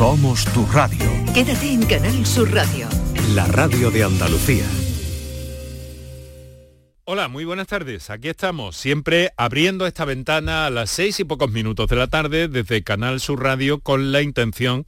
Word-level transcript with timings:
Somos 0.00 0.46
tu 0.54 0.64
radio. 0.64 1.04
Quédate 1.34 1.74
en 1.74 1.82
Canal 1.84 2.24
Sur 2.24 2.50
Radio. 2.54 2.88
La 3.34 3.46
radio 3.46 3.90
de 3.90 4.02
Andalucía. 4.02 4.64
Hola, 7.04 7.28
muy 7.28 7.44
buenas 7.44 7.66
tardes. 7.66 8.08
Aquí 8.08 8.30
estamos, 8.30 8.76
siempre 8.76 9.30
abriendo 9.36 9.86
esta 9.86 10.06
ventana 10.06 10.64
a 10.64 10.70
las 10.70 10.88
seis 10.88 11.20
y 11.20 11.24
pocos 11.24 11.50
minutos 11.50 11.90
de 11.90 11.96
la 11.96 12.06
tarde 12.06 12.48
desde 12.48 12.82
Canal 12.82 13.20
Sur 13.20 13.42
Radio 13.42 13.80
con 13.80 14.10
la 14.10 14.22
intención 14.22 14.86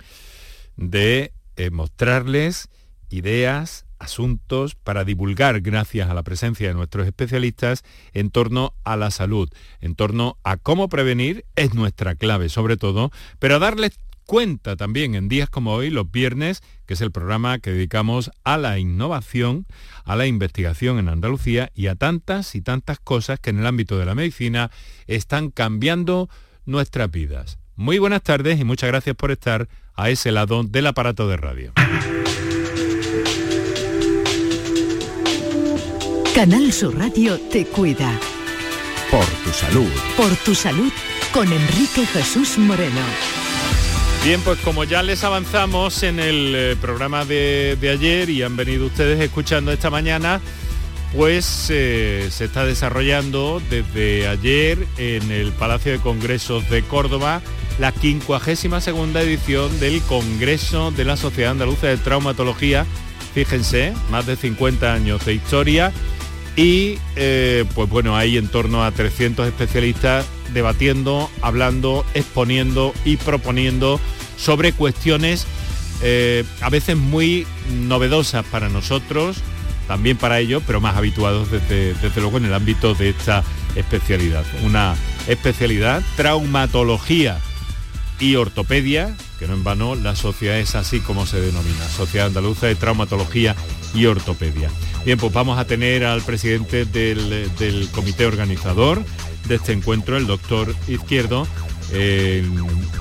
de 0.77 1.35
eh, 1.56 1.69
mostrarles 1.69 2.71
ideas, 3.10 3.85
asuntos 3.99 4.76
para 4.76 5.04
divulgar, 5.04 5.60
gracias 5.60 6.08
a 6.08 6.15
la 6.15 6.22
presencia 6.22 6.69
de 6.69 6.74
nuestros 6.74 7.06
especialistas, 7.06 7.85
en 8.15 8.31
torno 8.31 8.72
a 8.83 8.97
la 8.97 9.10
salud, 9.10 9.51
en 9.83 9.94
torno 9.94 10.38
a 10.42 10.56
cómo 10.56 10.88
prevenir, 10.88 11.44
es 11.54 11.74
nuestra 11.74 12.15
clave 12.15 12.49
sobre 12.49 12.79
todo, 12.79 13.10
pero 13.38 13.56
a 13.56 13.58
darles 13.58 13.99
cuenta 14.33 14.76
también 14.76 15.14
en 15.14 15.28
días 15.28 15.51
como 15.51 15.74
hoy, 15.74 15.90
los 15.90 16.10
viernes, 16.10 16.62
que 16.87 16.95
es 16.95 17.02
el 17.02 17.12
programa 17.12 17.59
que 17.59 17.70
dedicamos 17.70 18.30
a 18.45 18.57
la 18.57 18.79
innovación, 18.79 19.66
a 20.07 20.16
la 20.16 20.24
investigación 20.24 20.98
en 20.98 21.11
Andalucía 21.11 21.70
y 21.74 21.88
a 21.88 21.97
tantas 21.97 22.55
y 22.55 22.62
tantas 22.62 22.98
cosas 22.98 23.38
que 23.41 23.51
en 23.51 23.59
el 23.59 23.66
ámbito 23.66 23.98
de 23.98 24.07
la 24.07 24.15
medicina 24.15 24.71
están 25.07 25.51
cambiando 25.51 26.30
nuestras 26.65 27.10
vidas. 27.10 27.59
Muy 27.77 27.98
buenas 27.98 28.23
tardes 28.23 28.59
y 28.59 28.65
muchas 28.65 28.88
gracias 28.88 29.15
por 29.16 29.33
estar 29.33 29.69
a 29.97 30.09
ese 30.09 30.33
lado 30.33 30.62
del 30.65 30.87
aparato 30.87 31.29
de 31.29 31.37
radio. 31.37 31.74
Canal 36.35 36.73
Sur 36.73 36.96
Radio 36.96 37.38
te 37.38 37.66
cuida. 37.66 38.19
Por 39.10 39.27
tu 39.27 39.51
salud. 39.51 39.93
Por 40.16 40.35
tu 40.37 40.55
salud 40.55 40.91
con 41.35 41.52
Enrique 41.52 42.07
Jesús 42.07 42.57
Moreno. 42.57 43.52
Bien, 44.25 44.41
pues 44.43 44.61
como 44.61 44.85
ya 44.85 45.03
les 45.03 45.25
avanzamos 45.25 46.05
en 46.05 46.21
el 46.21 46.55
eh, 46.55 46.77
programa 46.80 47.25
de, 47.25 47.77
ayer 47.83 48.30
y 48.30 48.45
han 48.45 48.55
venido 48.55 48.87
ustedes 48.87 49.21
escuchando 49.21 49.73
esta 49.73 49.91
mañana, 49.91 50.41
pues 51.16 51.66
eh, 51.71 52.29
se 52.30 52.45
está 52.45 52.65
desarrollando 52.65 53.61
desde 53.69 54.29
ayer 54.29 54.87
en 54.96 55.33
el 55.33 55.51
Palacio 55.51 55.91
de 55.91 55.99
Congresos 55.99 56.71
de 56.71 56.83
Córdoba 56.83 57.43
la 57.80 57.91
52 57.91 59.16
edición 59.16 59.80
del 59.80 60.01
Congreso 60.02 60.93
de 60.93 61.05
la 61.05 61.16
Sociedad 61.16 61.51
Andaluza 61.51 61.89
de 61.89 61.96
Traumatología. 61.96 62.87
Fíjense, 63.35 63.93
más 64.08 64.24
de 64.27 64.36
50 64.36 64.94
años 64.94 65.24
de 65.24 65.34
historia 65.34 65.92
y 66.55 66.96
eh, 67.16 67.64
pues 67.74 67.89
bueno, 67.89 68.16
hay 68.16 68.36
en 68.36 68.46
torno 68.46 68.84
a 68.84 68.92
300 68.92 69.48
especialistas 69.48 70.27
debatiendo, 70.52 71.30
hablando, 71.40 72.04
exponiendo 72.14 72.92
y 73.04 73.16
proponiendo 73.16 74.00
sobre 74.36 74.72
cuestiones 74.72 75.46
eh, 76.02 76.44
a 76.60 76.68
veces 76.68 76.96
muy 76.96 77.46
novedosas 77.70 78.44
para 78.46 78.68
nosotros, 78.68 79.36
también 79.86 80.16
para 80.16 80.40
ellos, 80.40 80.62
pero 80.66 80.80
más 80.80 80.96
habituados 80.96 81.50
desde, 81.50 81.94
desde 81.94 82.20
luego 82.20 82.38
en 82.38 82.46
el 82.46 82.54
ámbito 82.54 82.94
de 82.94 83.10
esta 83.10 83.44
especialidad. 83.76 84.44
Una 84.64 84.96
especialidad, 85.28 86.02
traumatología 86.16 87.38
y 88.18 88.34
ortopedia, 88.34 89.16
que 89.38 89.46
no 89.46 89.54
en 89.54 89.64
vano 89.64 89.94
la 89.94 90.16
sociedad 90.16 90.58
es 90.58 90.74
así 90.74 91.00
como 91.00 91.27
se 91.27 91.40
denomina, 91.40 91.88
Sociedad 91.88 92.28
Andaluza 92.28 92.66
de 92.66 92.74
Traumatología 92.74 93.54
y 93.94 94.06
Ortopedia. 94.06 94.70
Bien, 95.04 95.18
pues 95.18 95.32
vamos 95.32 95.58
a 95.58 95.66
tener 95.66 96.04
al 96.04 96.22
presidente 96.22 96.84
del, 96.84 97.50
del 97.58 97.88
comité 97.90 98.27
organizador, 98.27 99.04
de 99.46 99.56
este 99.56 99.72
encuentro, 99.72 100.16
el 100.16 100.26
doctor 100.26 100.74
Izquierdo, 100.88 101.46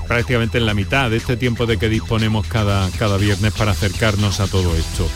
prácticamente 0.06 0.58
en 0.58 0.66
la 0.66 0.74
mitad 0.74 1.10
de 1.10 1.16
este 1.16 1.36
tiempo 1.36 1.66
de 1.66 1.78
que 1.78 1.88
disponemos 1.88 2.46
cada, 2.46 2.90
cada 2.98 3.16
viernes 3.16 3.52
para 3.54 3.72
acercarnos 3.72 4.40
a 4.40 4.46
todo 4.46 4.76
esto. 4.76 5.08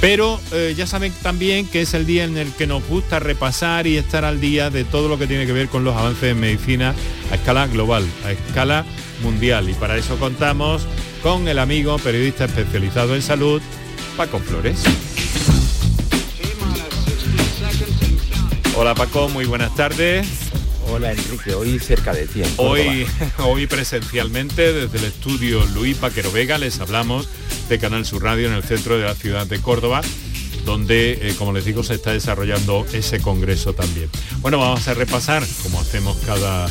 Pero 0.00 0.40
eh, 0.52 0.74
ya 0.74 0.86
saben 0.86 1.12
también 1.22 1.66
que 1.66 1.82
es 1.82 1.92
el 1.92 2.06
día 2.06 2.24
en 2.24 2.38
el 2.38 2.52
que 2.52 2.66
nos 2.66 2.82
gusta 2.88 3.18
repasar 3.18 3.86
y 3.86 3.98
estar 3.98 4.24
al 4.24 4.40
día 4.40 4.70
de 4.70 4.84
todo 4.84 5.08
lo 5.08 5.18
que 5.18 5.26
tiene 5.26 5.44
que 5.44 5.52
ver 5.52 5.68
con 5.68 5.84
los 5.84 5.94
avances 5.94 6.32
en 6.32 6.40
medicina 6.40 6.94
a 7.30 7.34
escala 7.34 7.66
global, 7.66 8.06
a 8.24 8.32
escala 8.32 8.86
mundial. 9.22 9.68
Y 9.68 9.74
para 9.74 9.98
eso 9.98 10.16
contamos 10.16 10.86
con 11.22 11.48
el 11.48 11.58
amigo 11.58 11.98
periodista 11.98 12.46
especializado 12.46 13.14
en 13.14 13.20
salud, 13.20 13.60
Paco 14.16 14.38
Flores. 14.38 14.82
Hola 18.74 18.94
Paco, 18.94 19.28
muy 19.28 19.44
buenas 19.44 19.74
tardes. 19.74 20.49
Hola 20.88 21.12
Enrique, 21.12 21.54
hoy 21.54 21.78
cerca 21.78 22.12
de 22.12 22.26
ti. 22.26 22.42
Hoy, 22.56 23.06
hoy 23.38 23.66
presencialmente 23.66 24.72
desde 24.72 24.98
el 24.98 25.04
estudio 25.04 25.64
Luis 25.74 25.96
Paquero 25.96 26.32
Vega 26.32 26.58
les 26.58 26.80
hablamos 26.80 27.28
de 27.68 27.78
Canal 27.78 28.04
Sur 28.04 28.22
Radio 28.22 28.48
en 28.48 28.54
el 28.54 28.62
centro 28.62 28.98
de 28.98 29.04
la 29.04 29.14
ciudad 29.14 29.46
de 29.46 29.60
Córdoba 29.60 30.02
donde, 30.64 31.12
eh, 31.12 31.34
como 31.38 31.52
les 31.52 31.64
digo, 31.64 31.82
se 31.82 31.94
está 31.94 32.12
desarrollando 32.12 32.86
ese 32.92 33.20
congreso 33.20 33.72
también. 33.72 34.10
Bueno, 34.40 34.58
vamos 34.58 34.86
a 34.88 34.94
repasar, 34.94 35.42
como 35.62 35.80
hacemos 35.80 36.16
cada, 36.26 36.68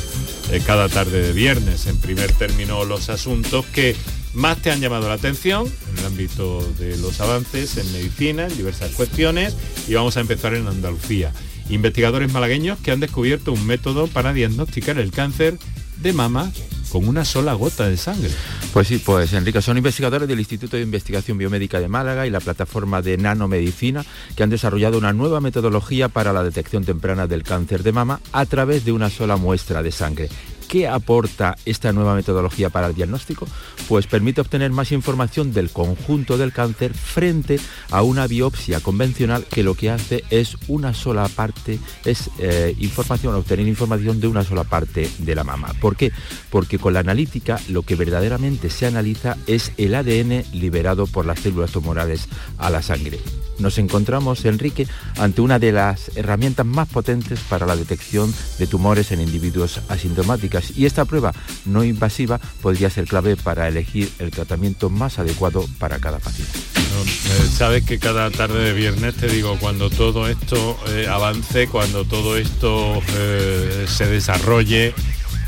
eh, 0.51 0.61
cada 0.65 0.89
tarde 0.89 1.21
de 1.21 1.33
viernes, 1.33 1.87
en 1.87 1.97
primer 1.97 2.31
término, 2.33 2.85
los 2.85 3.09
asuntos 3.09 3.65
que 3.65 3.95
más 4.33 4.61
te 4.61 4.71
han 4.71 4.79
llamado 4.79 5.07
la 5.07 5.15
atención 5.15 5.67
en 5.91 5.97
el 5.97 6.05
ámbito 6.05 6.61
de 6.77 6.97
los 6.97 7.19
avances 7.19 7.77
en 7.77 7.91
medicina, 7.91 8.45
en 8.45 8.55
diversas 8.55 8.91
cuestiones, 8.91 9.55
y 9.87 9.95
vamos 9.95 10.17
a 10.17 10.21
empezar 10.21 10.53
en 10.53 10.67
Andalucía 10.67 11.33
investigadores 11.69 12.31
malagueños 12.31 12.79
que 12.79 12.91
han 12.91 12.99
descubierto 12.99 13.53
un 13.53 13.65
método 13.65 14.07
para 14.07 14.33
diagnosticar 14.33 14.97
el 14.97 15.11
cáncer 15.11 15.57
de 16.01 16.13
mama 16.13 16.51
con 16.89 17.07
una 17.07 17.23
sola 17.23 17.53
gota 17.53 17.87
de 17.87 17.97
sangre. 17.97 18.31
Pues 18.73 18.87
sí, 18.87 18.97
pues 18.97 19.31
Enrique, 19.33 19.61
son 19.61 19.77
investigadores 19.77 20.27
del 20.27 20.39
Instituto 20.39 20.75
de 20.75 20.83
Investigación 20.83 21.37
Biomédica 21.37 21.79
de 21.79 21.87
Málaga 21.87 22.25
y 22.25 22.29
la 22.29 22.39
plataforma 22.39 23.01
de 23.01 23.17
nanomedicina 23.17 24.03
que 24.35 24.43
han 24.43 24.49
desarrollado 24.49 24.97
una 24.97 25.13
nueva 25.13 25.41
metodología 25.41 26.09
para 26.09 26.33
la 26.33 26.43
detección 26.43 26.83
temprana 26.83 27.27
del 27.27 27.43
cáncer 27.43 27.83
de 27.83 27.91
mama 27.91 28.19
a 28.31 28.45
través 28.45 28.85
de 28.85 28.91
una 28.91 29.09
sola 29.09 29.37
muestra 29.37 29.83
de 29.83 29.91
sangre. 29.91 30.29
¿Qué 30.69 30.87
aporta 30.87 31.57
esta 31.65 31.91
nueva 31.91 32.13
metodología 32.13 32.69
para 32.69 32.85
el 32.85 32.93
diagnóstico? 32.93 33.47
Pues 33.87 34.05
permite 34.05 34.39
obtener 34.39 34.69
más 34.69 34.91
información 34.91 35.51
del 35.51 35.71
conjunto 35.71 36.37
del 36.37 36.53
cáncer 36.53 36.93
frente 36.93 37.59
a 37.89 38.03
una 38.03 38.27
biopsia 38.27 38.79
convencional 38.79 39.45
que 39.45 39.63
lo 39.63 39.73
que 39.73 39.89
hace 39.89 40.23
es 40.29 40.57
una 40.67 40.93
sola 40.93 41.27
parte, 41.27 41.79
es 42.05 42.29
eh, 42.37 42.75
información, 42.77 43.33
obtener 43.33 43.67
información 43.67 44.19
de 44.19 44.27
una 44.27 44.43
sola 44.43 44.63
parte 44.63 45.09
de 45.17 45.33
la 45.33 45.43
mama. 45.43 45.73
¿Por 45.81 45.95
qué? 45.95 46.11
Porque 46.51 46.77
con 46.77 46.93
la 46.93 46.99
analítica 46.99 47.59
lo 47.67 47.81
que 47.81 47.95
verdaderamente 47.95 48.69
se 48.69 48.85
analiza 48.85 49.37
es 49.47 49.71
el 49.77 49.95
ADN 49.95 50.43
liberado 50.53 51.07
por 51.07 51.25
las 51.25 51.39
células 51.39 51.71
tumorales 51.71 52.27
a 52.59 52.69
la 52.69 52.83
sangre 52.83 53.19
nos 53.59 53.77
encontramos, 53.77 54.45
Enrique, 54.45 54.87
ante 55.17 55.41
una 55.41 55.59
de 55.59 55.71
las 55.71 56.11
herramientas 56.15 56.65
más 56.65 56.87
potentes 56.87 57.39
para 57.41 57.65
la 57.65 57.75
detección 57.75 58.33
de 58.57 58.67
tumores 58.67 59.11
en 59.11 59.21
individuos 59.21 59.81
asintomáticas 59.89 60.77
y 60.77 60.85
esta 60.85 61.05
prueba 61.05 61.33
no 61.65 61.83
invasiva 61.83 62.39
podría 62.61 62.89
ser 62.89 63.05
clave 63.05 63.35
para 63.35 63.67
elegir 63.67 64.11
el 64.19 64.31
tratamiento 64.31 64.89
más 64.89 65.19
adecuado 65.19 65.65
para 65.77 65.99
cada 65.99 66.19
paciente. 66.19 66.59
Eh, 66.99 67.47
sabes 67.55 67.83
que 67.85 67.99
cada 67.99 68.29
tarde 68.31 68.63
de 68.63 68.73
viernes 68.73 69.15
te 69.15 69.27
digo, 69.27 69.57
cuando 69.59 69.89
todo 69.89 70.27
esto 70.27 70.77
eh, 70.89 71.07
avance, 71.07 71.67
cuando 71.67 72.03
todo 72.05 72.37
esto 72.37 73.01
eh, 73.15 73.85
se 73.87 74.07
desarrolle, 74.07 74.93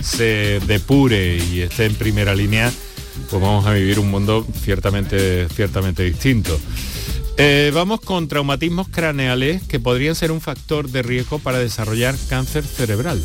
se 0.02 0.60
depure 0.66 1.38
y 1.38 1.62
esté 1.62 1.86
en 1.86 1.96
primera 1.96 2.36
línea, 2.36 2.72
pues 3.30 3.42
vamos 3.42 3.66
a 3.66 3.74
vivir 3.74 4.00
un 4.00 4.10
mundo 4.10 4.46
ciertamente, 4.64 5.48
ciertamente 5.50 6.04
distinto. 6.04 6.60
Eh, 7.38 7.72
vamos 7.74 8.02
con 8.02 8.28
traumatismos 8.28 8.88
craneales 8.90 9.64
que 9.64 9.80
podrían 9.80 10.16
ser 10.16 10.31
un 10.31 10.42
factor 10.42 10.90
de 10.90 11.02
riesgo 11.02 11.40
para 11.40 11.59
desarrollar 11.59 12.16
cáncer 12.30 12.64
cerebral. 12.64 13.22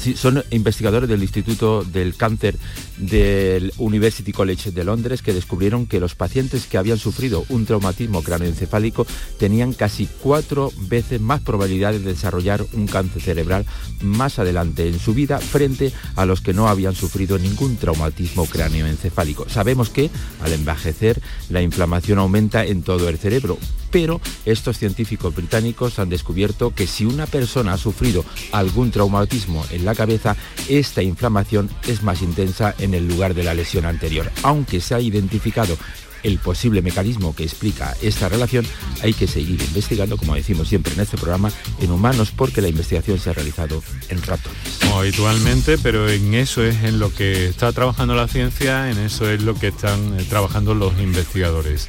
Sí, 0.00 0.16
son 0.16 0.42
investigadores 0.50 1.10
del 1.10 1.22
Instituto 1.22 1.84
del 1.84 2.16
Cáncer 2.16 2.56
del 2.96 3.70
University 3.76 4.32
College 4.32 4.70
de 4.70 4.84
Londres 4.84 5.20
que 5.20 5.34
descubrieron 5.34 5.86
que 5.86 6.00
los 6.00 6.14
pacientes 6.14 6.64
que 6.64 6.78
habían 6.78 6.96
sufrido 6.96 7.44
un 7.50 7.66
traumatismo 7.66 8.22
cráneoencefálico 8.22 9.06
tenían 9.38 9.74
casi 9.74 10.08
cuatro 10.22 10.72
veces 10.88 11.20
más 11.20 11.42
probabilidades 11.42 12.02
de 12.02 12.12
desarrollar 12.12 12.64
un 12.72 12.86
cáncer 12.86 13.20
cerebral 13.20 13.66
más 14.00 14.38
adelante 14.38 14.88
en 14.88 14.98
su 14.98 15.12
vida 15.12 15.38
frente 15.38 15.92
a 16.16 16.24
los 16.24 16.40
que 16.40 16.54
no 16.54 16.68
habían 16.68 16.94
sufrido 16.94 17.38
ningún 17.38 17.76
traumatismo 17.76 18.46
cráneoencefálico. 18.46 19.50
Sabemos 19.50 19.90
que 19.90 20.08
al 20.42 20.54
envejecer 20.54 21.20
la 21.50 21.60
inflamación 21.60 22.18
aumenta 22.18 22.64
en 22.64 22.82
todo 22.82 23.10
el 23.10 23.18
cerebro, 23.18 23.58
pero 23.90 24.20
estos 24.46 24.78
científicos 24.78 25.34
británicos 25.34 25.98
han 25.98 26.08
descubierto 26.08 26.74
que 26.74 26.86
si 26.86 27.04
una 27.04 27.26
persona 27.26 27.74
ha 27.74 27.78
sufrido 27.78 28.24
algún 28.52 28.90
traumatismo 28.90 29.64
en 29.70 29.84
la 29.84 29.89
cabeza, 29.94 30.36
esta 30.68 31.02
inflamación 31.02 31.70
es 31.86 32.02
más 32.02 32.22
intensa 32.22 32.74
en 32.78 32.94
el 32.94 33.08
lugar 33.08 33.34
de 33.34 33.44
la 33.44 33.54
lesión 33.54 33.84
anterior, 33.84 34.30
aunque 34.42 34.80
se 34.80 34.94
ha 34.94 35.00
identificado 35.00 35.76
el 36.22 36.38
posible 36.38 36.82
mecanismo 36.82 37.34
que 37.34 37.44
explica 37.44 37.96
esta 38.02 38.28
relación, 38.28 38.66
hay 39.02 39.12
que 39.12 39.26
seguir 39.26 39.60
investigando, 39.60 40.16
como 40.16 40.34
decimos 40.34 40.68
siempre 40.68 40.92
en 40.92 41.00
este 41.00 41.16
programa, 41.16 41.50
en 41.80 41.90
humanos 41.90 42.32
porque 42.34 42.60
la 42.60 42.68
investigación 42.68 43.18
se 43.18 43.30
ha 43.30 43.32
realizado 43.32 43.82
en 44.08 44.22
ratones. 44.22 44.58
Como 44.80 45.00
habitualmente, 45.00 45.78
pero 45.78 46.08
en 46.08 46.34
eso 46.34 46.64
es 46.64 46.82
en 46.84 46.98
lo 46.98 47.12
que 47.14 47.46
está 47.46 47.72
trabajando 47.72 48.14
la 48.14 48.28
ciencia, 48.28 48.90
en 48.90 48.98
eso 48.98 49.30
es 49.30 49.42
lo 49.42 49.54
que 49.54 49.68
están 49.68 50.18
eh, 50.18 50.24
trabajando 50.28 50.74
los 50.74 50.98
investigadores. 51.00 51.88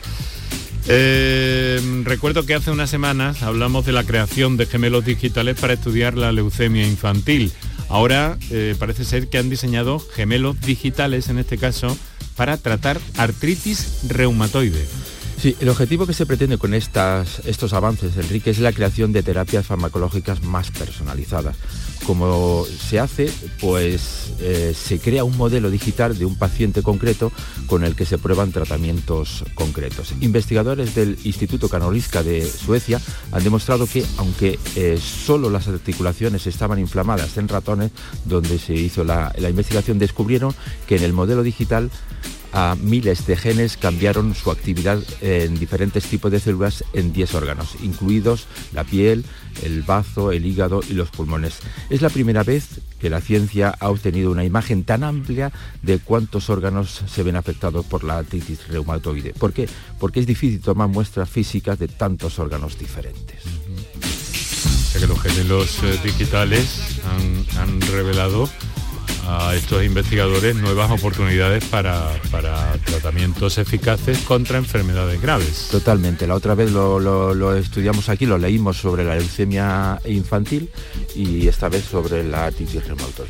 Eh, 0.88 1.80
recuerdo 2.03 2.45
que 2.45 2.56
hace 2.56 2.71
unas 2.71 2.89
semanas 2.89 3.44
hablamos 3.44 3.86
de 3.86 3.92
la 3.92 4.03
creación 4.03 4.57
de 4.57 4.65
gemelos 4.65 5.06
digitales 5.06 5.59
para 5.59 5.74
estudiar 5.74 6.18
la 6.18 6.31
leucemia 6.31 6.88
infantil. 6.88 7.51
Ahora 7.91 8.38
eh, 8.51 8.73
parece 8.79 9.03
ser 9.03 9.27
que 9.27 9.38
han 9.38 9.49
diseñado 9.49 9.99
gemelos 9.99 10.59
digitales, 10.61 11.27
en 11.27 11.38
este 11.39 11.57
caso, 11.57 11.97
para 12.38 12.55
tratar 12.55 13.01
artritis 13.17 14.07
reumatoide. 14.07 14.88
Sí, 15.41 15.55
el 15.59 15.69
objetivo 15.69 16.05
que 16.05 16.13
se 16.13 16.27
pretende 16.27 16.59
con 16.59 16.75
estas, 16.75 17.39
estos 17.47 17.73
avances, 17.73 18.15
Enrique, 18.15 18.51
es 18.51 18.59
la 18.59 18.73
creación 18.73 19.11
de 19.11 19.23
terapias 19.23 19.65
farmacológicas 19.65 20.43
más 20.43 20.69
personalizadas. 20.69 21.57
Como 22.05 22.63
se 22.65 22.99
hace, 22.99 23.27
pues 23.59 24.33
eh, 24.39 24.75
se 24.75 24.99
crea 24.99 25.23
un 25.23 25.35
modelo 25.35 25.71
digital 25.71 26.15
de 26.15 26.25
un 26.25 26.38
paciente 26.38 26.83
concreto 26.83 27.31
con 27.65 27.83
el 27.83 27.95
que 27.95 28.05
se 28.05 28.19
prueban 28.19 28.51
tratamientos 28.51 29.43
concretos. 29.55 30.13
Investigadores 30.21 30.93
del 30.93 31.17
Instituto 31.23 31.69
Karolinska 31.69 32.21
de 32.21 32.47
Suecia 32.47 33.01
han 33.31 33.43
demostrado 33.43 33.88
que, 33.88 34.05
aunque 34.17 34.59
eh, 34.75 34.99
solo 35.01 35.49
las 35.49 35.67
articulaciones 35.67 36.45
estaban 36.45 36.77
inflamadas 36.77 37.35
en 37.38 37.47
ratones, 37.47 37.89
donde 38.25 38.59
se 38.59 38.75
hizo 38.75 39.03
la 39.03 39.33
investigación, 39.39 39.97
descubrieron 39.97 40.53
que 40.85 40.97
en 40.97 41.03
el 41.03 41.13
modelo 41.13 41.41
digital 41.41 41.89
a 42.53 42.75
miles 42.81 43.25
de 43.25 43.38
genes 43.38 43.77
cambiaron 43.77 44.36
su 44.36 44.51
actividad 44.51 45.00
en 45.21 45.57
diferentes 45.59 46.06
tipos 46.06 46.31
de 46.31 46.39
células 46.39 46.83
en 46.94 47.13
10 47.13 47.36
órganos, 47.36 47.75
incluidos 47.81 48.48
la 48.74 48.83
piel, 48.83 49.25
el 49.63 49.83
bazo, 49.83 50.31
el 50.31 50.45
hígado 50.45 50.81
y 50.89 50.94
los 50.94 51.09
pulmones. 51.09 51.59
Es 51.89 52.01
la 52.01 52.09
primera 52.09 52.44
vez 52.44 52.81
que 53.00 53.09
la 53.09 53.21
ciencia 53.21 53.75
ha 53.80 53.89
obtenido 53.89 54.31
una 54.31 54.44
imagen 54.45 54.83
tan 54.83 55.03
amplia 55.03 55.51
de 55.81 56.00
cuántos 56.00 56.50
órganos 56.50 57.03
se 57.07 57.24
ven 57.24 57.36
afectados 57.36 57.86
por 57.86 58.03
la 58.03 58.18
artritis 58.18 58.68
reumatoide. 58.68 59.33
¿Por 59.33 59.53
qué? 59.53 59.68
Porque 60.00 60.19
es 60.19 60.27
difícil 60.27 60.62
tomar 60.62 60.88
muestras 60.88 61.30
físicas 61.30 61.80
de 61.80 61.88
tantos 61.88 62.38
órganos 62.39 62.77
diferentes. 62.77 63.44
los 65.48 65.83
eh, 65.83 66.00
digitales 66.03 67.00
han 67.57 67.81
revelado 67.81 68.50
a 69.27 69.56
estos 69.56 69.83
investigadores 69.83 70.56
nuevas 70.56 70.89
oportunidades 70.91 71.63
para, 71.65 72.12
tratamientos 72.85 73.57
eficaces 73.57 74.19
contra 74.19 74.57
enfermedades 74.57 75.21
graves. 75.21 75.68
Totalmente, 75.71 76.27
la 76.27 76.35
otra 76.35 76.56
vez 76.56 76.71
lo, 76.71 77.56
estudiamos 77.56 78.09
aquí, 78.09 78.25
lo 78.25 78.38
leímos 78.38 78.77
sobre 78.77 79.03
la 79.03 79.15
leucemia 79.15 80.00
infantil 80.06 80.69
y 81.15 81.47
esta 81.47 81.69
vez 81.69 81.85
sobre 81.85 82.23
la 82.23 82.45
artritis 82.45 82.88
reumatoide. 82.88 83.29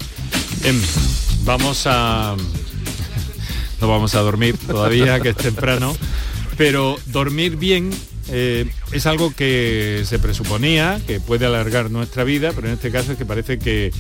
vamos 1.44 1.84
a... 1.86 2.36
no 3.80 3.88
vamos 3.88 4.16
a 4.16 4.20
dormir 4.22 4.58
todavía, 4.58 5.20
que 5.20 5.30
es 5.30 5.38
temprano, 5.38 5.96
pero 6.58 6.98
dormir 7.08 7.58
bien 7.58 7.92
eh, 8.30 8.70
es 8.92 9.06
algo 9.06 9.34
que 9.36 10.04
se 10.06 10.20
presuponía, 10.20 11.02
que 11.06 11.20
puede 11.20 11.46
alargar 11.46 11.92
nuestra 11.92 12.24
vida, 12.24 12.52
pero 12.56 12.68
en 12.68 12.74
este 12.74 12.92
caso 12.92 13.12
es 13.12 13.18
que 13.18 13.26
parece 13.26 13.60
que 13.60 13.92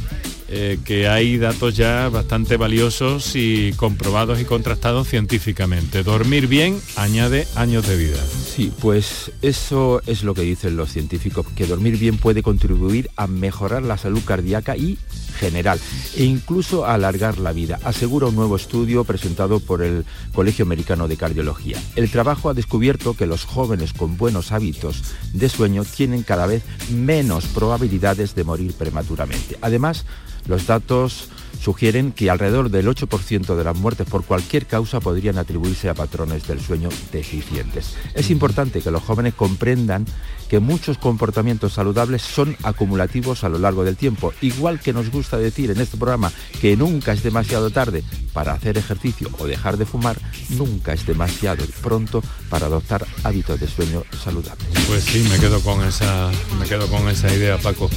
eh, 0.53 0.79
que 0.83 1.07
hay 1.07 1.37
datos 1.37 1.77
ya 1.77 2.09
bastante 2.09 2.57
valiosos 2.57 3.35
y 3.35 3.71
comprobados 3.77 4.41
y 4.41 4.45
contrastados 4.45 5.07
científicamente. 5.07 6.03
Dormir 6.03 6.47
bien 6.47 6.81
añade 6.97 7.47
años 7.55 7.87
de 7.87 7.95
vida. 7.95 8.19
Sí, 8.53 8.69
pues 8.81 9.31
eso 9.41 10.01
es 10.05 10.23
lo 10.23 10.33
que 10.33 10.41
dicen 10.41 10.75
los 10.75 10.91
científicos, 10.91 11.45
que 11.55 11.65
dormir 11.65 11.97
bien 11.97 12.17
puede 12.17 12.43
contribuir 12.43 13.09
a 13.15 13.25
mejorar 13.25 13.81
la 13.81 13.97
salud 13.97 14.19
cardíaca 14.25 14.75
y 14.75 14.97
general 15.39 15.79
e 16.17 16.25
incluso 16.25 16.85
a 16.85 16.95
alargar 16.95 17.37
la 17.37 17.53
vida, 17.53 17.79
asegura 17.85 18.27
un 18.27 18.35
nuevo 18.35 18.57
estudio 18.57 19.05
presentado 19.05 19.61
por 19.61 19.81
el 19.81 20.03
Colegio 20.33 20.65
Americano 20.65 21.07
de 21.07 21.15
Cardiología. 21.15 21.81
El 21.95 22.11
trabajo 22.11 22.49
ha 22.49 22.53
descubierto 22.53 23.15
que 23.15 23.25
los 23.25 23.45
jóvenes 23.45 23.93
con 23.93 24.17
buenos 24.17 24.51
hábitos 24.51 25.01
de 25.31 25.47
sueño 25.47 25.85
tienen 25.85 26.23
cada 26.23 26.45
vez 26.45 26.61
menos 26.89 27.45
probabilidades 27.45 28.35
de 28.35 28.43
morir 28.43 28.73
prematuramente. 28.73 29.57
Además, 29.61 30.05
los 30.45 30.67
datos 30.67 31.29
sugieren 31.61 32.11
que 32.11 32.29
alrededor 32.29 32.71
del 32.71 32.87
8% 32.87 33.55
de 33.55 33.63
las 33.63 33.77
muertes 33.77 34.07
por 34.07 34.25
cualquier 34.25 34.65
causa 34.65 34.99
podrían 34.99 35.37
atribuirse 35.37 35.89
a 35.89 35.93
patrones 35.93 36.47
del 36.47 36.59
sueño 36.59 36.89
deficientes. 37.11 37.95
Es 38.15 38.31
importante 38.31 38.81
que 38.81 38.91
los 38.91 39.03
jóvenes 39.03 39.35
comprendan 39.35 40.05
que 40.49 40.59
muchos 40.59 40.97
comportamientos 40.97 41.73
saludables 41.73 42.23
son 42.23 42.57
acumulativos 42.63 43.43
a 43.43 43.49
lo 43.49 43.59
largo 43.59 43.83
del 43.83 43.95
tiempo, 43.95 44.33
igual 44.41 44.79
que 44.79 44.91
nos 44.91 45.09
gusta 45.11 45.37
decir 45.37 45.71
en 45.71 45.79
este 45.79 45.97
programa 45.97 46.31
que 46.59 46.75
nunca 46.75 47.13
es 47.13 47.23
demasiado 47.23 47.69
tarde 47.69 48.03
para 48.33 48.53
hacer 48.53 48.77
ejercicio 48.77 49.29
o 49.39 49.47
dejar 49.47 49.77
de 49.77 49.85
fumar, 49.85 50.17
nunca 50.49 50.93
es 50.93 51.05
demasiado 51.05 51.63
pronto 51.81 52.21
para 52.49 52.65
adoptar 52.65 53.05
hábitos 53.23 53.59
de 53.59 53.67
sueño 53.67 54.03
saludables. 54.23 54.67
Pues 54.87 55.03
sí, 55.03 55.25
me 55.29 55.37
quedo 55.37 55.61
con 55.61 55.85
esa, 55.85 56.31
me 56.59 56.65
quedo 56.65 56.87
con 56.87 57.07
esa 57.07 57.33
idea, 57.33 57.57
Paco. 57.57 57.89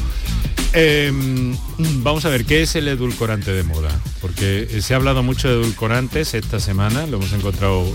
Em, 0.76 1.56
vamos 2.02 2.24
a 2.24 2.30
ver, 2.30 2.44
¿qué 2.44 2.62
es 2.62 2.74
el 2.74 2.88
edulcorante 2.88 3.52
de 3.52 3.62
moda? 3.62 3.90
Porque 4.20 4.68
se 4.82 4.92
ha 4.92 4.96
hablado 4.96 5.22
mucho 5.22 5.48
de 5.48 5.62
edulcorantes 5.62 6.34
esta 6.34 6.58
semana, 6.58 7.06
lo 7.06 7.18
hemos 7.18 7.32
encontrado 7.32 7.86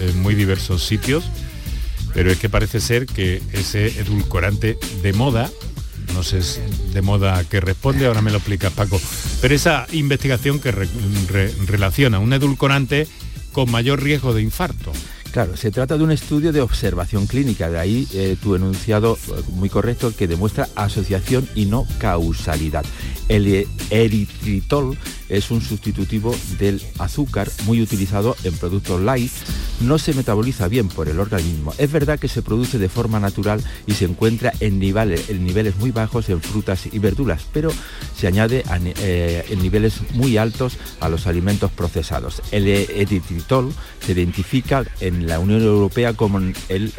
en, 0.00 0.20
muy 0.20 0.34
diversos 0.34 0.84
sitios, 0.84 1.24
pero 2.12 2.32
es 2.32 2.38
que 2.38 2.48
parece 2.48 2.80
ser 2.80 3.06
que 3.06 3.40
ese 3.52 3.86
edulcorante 4.00 4.76
de 5.00 5.12
moda, 5.12 5.48
no 6.12 6.24
sé 6.24 6.40
de 6.92 7.02
moda 7.02 7.44
que 7.44 7.60
responde, 7.60 8.06
ahora 8.06 8.20
me 8.20 8.32
lo 8.32 8.38
explicas 8.38 8.72
Paco, 8.72 9.00
pero 9.40 9.54
esa 9.54 9.86
investigación 9.92 10.58
que 10.58 10.72
relaciona 10.72 12.18
un 12.18 12.32
edulcorante 12.32 13.06
con 13.52 13.70
mayor 13.70 14.02
riesgo 14.02 14.34
de 14.34 14.42
infarto. 14.42 14.92
Claro, 15.34 15.56
se 15.56 15.72
trata 15.72 15.98
de 15.98 16.04
un 16.04 16.12
estudio 16.12 16.52
de 16.52 16.60
observación 16.60 17.26
clínica, 17.26 17.68
de 17.68 17.80
ahí 17.80 18.06
eh, 18.14 18.36
tu 18.40 18.54
enunciado 18.54 19.18
eh, 19.26 19.42
muy 19.48 19.68
correcto 19.68 20.12
que 20.16 20.28
demuestra 20.28 20.68
asociación 20.76 21.48
y 21.56 21.64
no 21.64 21.88
causalidad. 21.98 22.84
El 23.28 23.66
eritritol 23.90 24.96
es 25.28 25.50
un 25.50 25.60
sustitutivo 25.60 26.34
del 26.58 26.80
azúcar 26.98 27.50
muy 27.64 27.80
utilizado 27.80 28.36
en 28.44 28.54
productos 28.54 29.00
light, 29.00 29.32
no 29.80 29.98
se 29.98 30.14
metaboliza 30.14 30.68
bien 30.68 30.88
por 30.88 31.08
el 31.08 31.20
organismo. 31.20 31.72
Es 31.78 31.90
verdad 31.90 32.18
que 32.18 32.28
se 32.28 32.42
produce 32.42 32.78
de 32.78 32.88
forma 32.88 33.20
natural 33.20 33.62
y 33.86 33.92
se 33.92 34.04
encuentra 34.04 34.52
en 34.60 34.78
niveles, 34.78 35.30
niveles 35.30 35.76
muy 35.76 35.90
bajos 35.90 36.28
en 36.28 36.40
frutas 36.40 36.86
y 36.90 36.98
verduras, 36.98 37.46
pero 37.52 37.70
se 38.16 38.26
añade 38.26 38.64
eh, 39.00 39.44
en 39.48 39.62
niveles 39.62 39.94
muy 40.12 40.36
altos 40.36 40.76
a 41.00 41.08
los 41.08 41.26
alimentos 41.26 41.70
procesados. 41.70 42.42
El 42.50 42.68
eritritol 42.68 43.72
se 44.04 44.12
identifica 44.12 44.84
en 45.00 45.26
la 45.26 45.38
Unión 45.38 45.62
Europea 45.62 46.12
como 46.14 46.38
el, 46.38 46.92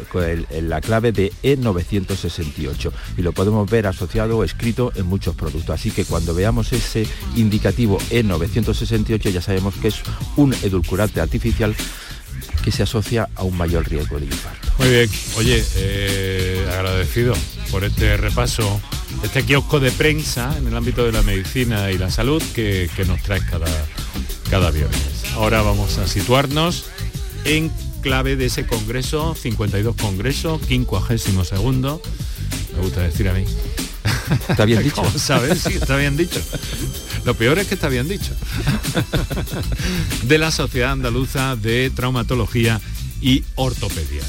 la 0.62 0.80
clave 0.80 1.12
de 1.12 1.32
E968 1.42 2.92
y 3.16 3.22
lo 3.22 3.32
podemos 3.32 3.68
ver 3.70 3.86
asociado 3.86 4.38
o 4.38 4.44
escrito 4.44 4.92
en 4.94 5.06
muchos 5.06 5.34
productos. 5.34 5.70
Así 5.70 5.90
que 5.90 6.04
cuando 6.04 6.34
veamos 6.34 6.72
ese 6.72 7.06
indicativo 7.36 7.98
E968 8.22 9.30
ya 9.30 9.42
sabemos 9.42 9.74
que 9.74 9.88
es 9.88 9.96
un 10.36 10.54
edulcorante 10.54 11.20
artificial 11.20 11.74
que 12.64 12.72
se 12.72 12.82
asocia 12.82 13.28
a 13.36 13.44
un 13.44 13.56
mayor 13.56 13.88
riesgo 13.88 14.18
de 14.18 14.26
infarto. 14.26 14.68
Muy 14.78 14.88
bien, 14.88 15.10
oye, 15.36 15.64
eh, 15.76 16.66
agradecido 16.72 17.34
por 17.70 17.84
este 17.84 18.16
repaso, 18.16 18.80
este 19.22 19.44
kiosco 19.44 19.80
de 19.80 19.92
prensa 19.92 20.54
en 20.58 20.66
el 20.66 20.76
ámbito 20.76 21.04
de 21.04 21.12
la 21.12 21.22
medicina 21.22 21.90
y 21.90 21.98
la 21.98 22.10
salud 22.10 22.42
que, 22.54 22.90
nos 23.06 23.22
trae 23.22 23.40
cada, 23.40 23.68
cada 24.50 24.70
viernes. 24.70 25.00
Ahora 25.34 25.62
vamos 25.62 25.98
a 25.98 26.08
situarnos 26.08 26.86
en 27.44 27.70
clave 28.00 28.36
de 28.36 28.46
ese 28.46 28.66
congreso, 28.66 29.34
52 29.34 29.96
congreso, 29.96 30.60
52 30.66 31.48
segundo, 31.48 32.02
me 32.74 32.82
gusta 32.82 33.02
decir 33.02 33.28
a 33.28 33.32
mí. 33.32 33.44
Está 34.48 34.64
bien 34.64 34.82
dicho. 34.84 35.04
¿Sabes? 35.18 35.60
Sí, 35.60 35.74
está 35.74 35.96
bien 35.96 36.16
dicho. 36.16 36.40
Lo 37.26 37.34
peor 37.34 37.58
es 37.58 37.66
que 37.66 37.74
está 37.74 37.88
bien 37.88 38.06
dicho. 38.06 38.32
de 40.22 40.38
la 40.38 40.52
Sociedad 40.52 40.92
Andaluza 40.92 41.56
de 41.56 41.90
Traumatología 41.90 42.80
y 43.20 43.42
Ortopedia. 43.56 44.22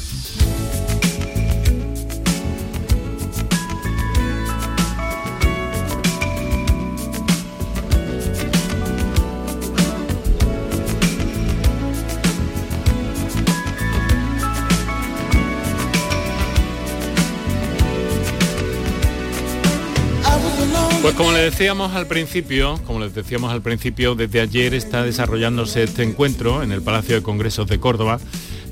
Pues 21.08 21.16
como 21.16 21.32
le 21.32 21.38
decíamos 21.38 21.94
al 21.94 22.06
principio, 22.06 22.78
como 22.86 23.00
les 23.00 23.14
decíamos 23.14 23.50
al 23.50 23.62
principio, 23.62 24.14
desde 24.14 24.42
ayer 24.42 24.74
está 24.74 25.02
desarrollándose 25.02 25.82
este 25.82 26.02
encuentro 26.02 26.62
en 26.62 26.70
el 26.70 26.82
Palacio 26.82 27.14
de 27.14 27.22
Congresos 27.22 27.66
de 27.66 27.80
Córdoba, 27.80 28.20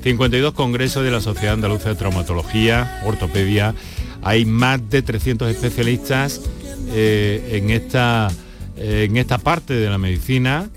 52 0.03 0.53
congresos 0.53 1.03
de 1.03 1.09
la 1.09 1.19
Sociedad 1.19 1.55
Andaluza 1.55 1.89
de 1.89 1.95
Traumatología, 1.95 3.01
Ortopedia. 3.07 3.73
Hay 4.21 4.45
más 4.45 4.87
de 4.87 5.01
300 5.01 5.49
especialistas 5.49 6.41
eh, 6.91 7.57
en, 7.59 7.71
esta, 7.71 8.27
eh, 8.77 9.07
en 9.09 9.17
esta 9.17 9.39
parte 9.39 9.73
de 9.73 9.89
la 9.89 9.97
medicina 9.97 10.69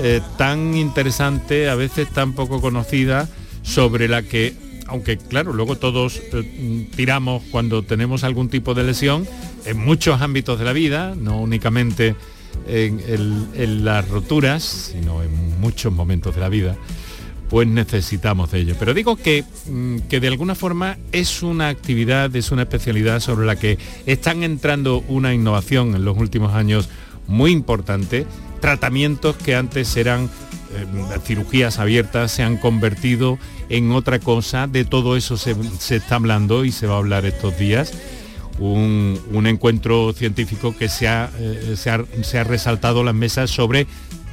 eh, 0.00 0.20
tan 0.36 0.76
interesante, 0.76 1.70
a 1.70 1.74
veces 1.74 2.10
tan 2.10 2.34
poco 2.34 2.60
conocida, 2.60 3.30
sobre 3.62 4.08
la 4.08 4.24
que, 4.24 4.54
aunque 4.86 5.16
claro, 5.16 5.54
luego 5.54 5.76
todos 5.76 6.20
tiramos 6.94 7.44
cuando 7.50 7.82
tenemos 7.82 8.24
algún 8.24 8.50
tipo 8.50 8.74
de 8.74 8.84
lesión, 8.84 9.26
en 9.64 9.78
muchos 9.78 10.20
ámbitos 10.20 10.58
de 10.58 10.64
la 10.64 10.72
vida, 10.72 11.14
no 11.16 11.40
únicamente 11.40 12.14
en, 12.66 13.84
las 13.84 14.08
roturas, 14.08 14.90
sino 14.92 15.22
en 15.22 15.60
muchos 15.60 15.92
momentos 15.92 16.34
de 16.34 16.40
la 16.40 16.48
vida, 16.48 16.76
pues 17.48 17.66
necesitamos 17.66 18.50
de 18.50 18.60
ello. 18.60 18.76
Pero 18.78 18.94
digo 18.94 19.16
que, 19.16 19.44
mm, 19.70 20.00
que, 20.08 20.20
de 20.20 20.28
alguna 20.28 20.54
forma 20.54 20.98
es 21.12 21.42
una 21.42 21.68
actividad, 21.68 22.34
es 22.36 22.50
una 22.50 22.62
especialidad 22.62 23.20
sobre 23.20 23.46
la 23.46 23.56
que 23.56 23.78
están 24.06 24.42
entrando 24.42 25.02
una 25.08 25.32
innovación 25.32 25.94
en 25.94 26.04
los 26.04 26.16
últimos 26.18 26.54
años 26.54 26.88
muy 27.26 27.52
importante. 27.52 28.26
Tratamientos 28.60 29.36
que 29.36 29.54
antes 29.54 29.96
eran 29.96 30.24
eh, 30.74 31.18
cirugías 31.24 31.78
abiertas 31.78 32.32
se 32.32 32.42
han 32.42 32.58
convertido 32.58 33.38
en 33.70 33.92
otra 33.92 34.18
cosa. 34.18 34.66
De 34.66 34.84
todo 34.84 35.16
eso 35.16 35.36
se, 35.36 35.56
se 35.78 35.96
está 35.96 36.16
hablando 36.16 36.64
y 36.64 36.72
se 36.72 36.86
va 36.86 36.96
a 36.96 36.98
hablar 36.98 37.24
estos 37.24 37.56
días 37.58 37.92
un, 38.58 39.46
encuentro 39.46 40.12
científico 40.12 40.76
que 40.76 40.88
se 40.88 41.08
ha, 41.08 41.30
eh, 41.38 41.74
se, 41.76 42.38
ha, 42.38 42.44
resaltado 42.44 43.04
las 43.04 43.14
mesas 43.14 43.50
sobre 43.50 43.86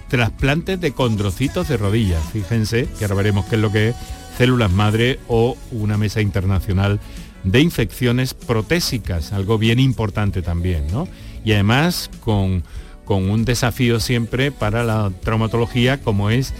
trasplantes 0.10 0.79
de 0.79 0.91
condrocitos 0.91 1.67
de 1.67 1.77
rodillas. 1.77 2.24
Fíjense, 2.32 2.88
que 2.98 3.05
ahora 3.05 3.15
veremos 3.15 3.46
qué 3.46 3.55
es 3.55 3.62
lo 3.62 3.72
que 3.72 3.89
es 3.89 3.96
células 4.38 4.72
madre 4.72 5.20
o 5.27 5.58
una 5.72 5.98
mesa 5.98 6.22
internacional 6.22 7.00
de 7.44 7.62
infecciones 7.62 8.34
protésicas, 8.34 9.32
algo 9.32 9.58
bien 9.58 9.79
importante 9.79 10.41
también, 10.41 10.88
¿no? 10.91 11.08
Y 11.44 11.53
además 11.53 12.10
con, 12.22 12.63
con 13.05 13.29
un 13.29 13.46
desafío 13.46 14.00
siempre 14.00 14.51
para 14.51 14.84
la 14.84 15.12
traumatología 15.22 16.01
como 16.01 16.32
es 16.32 16.53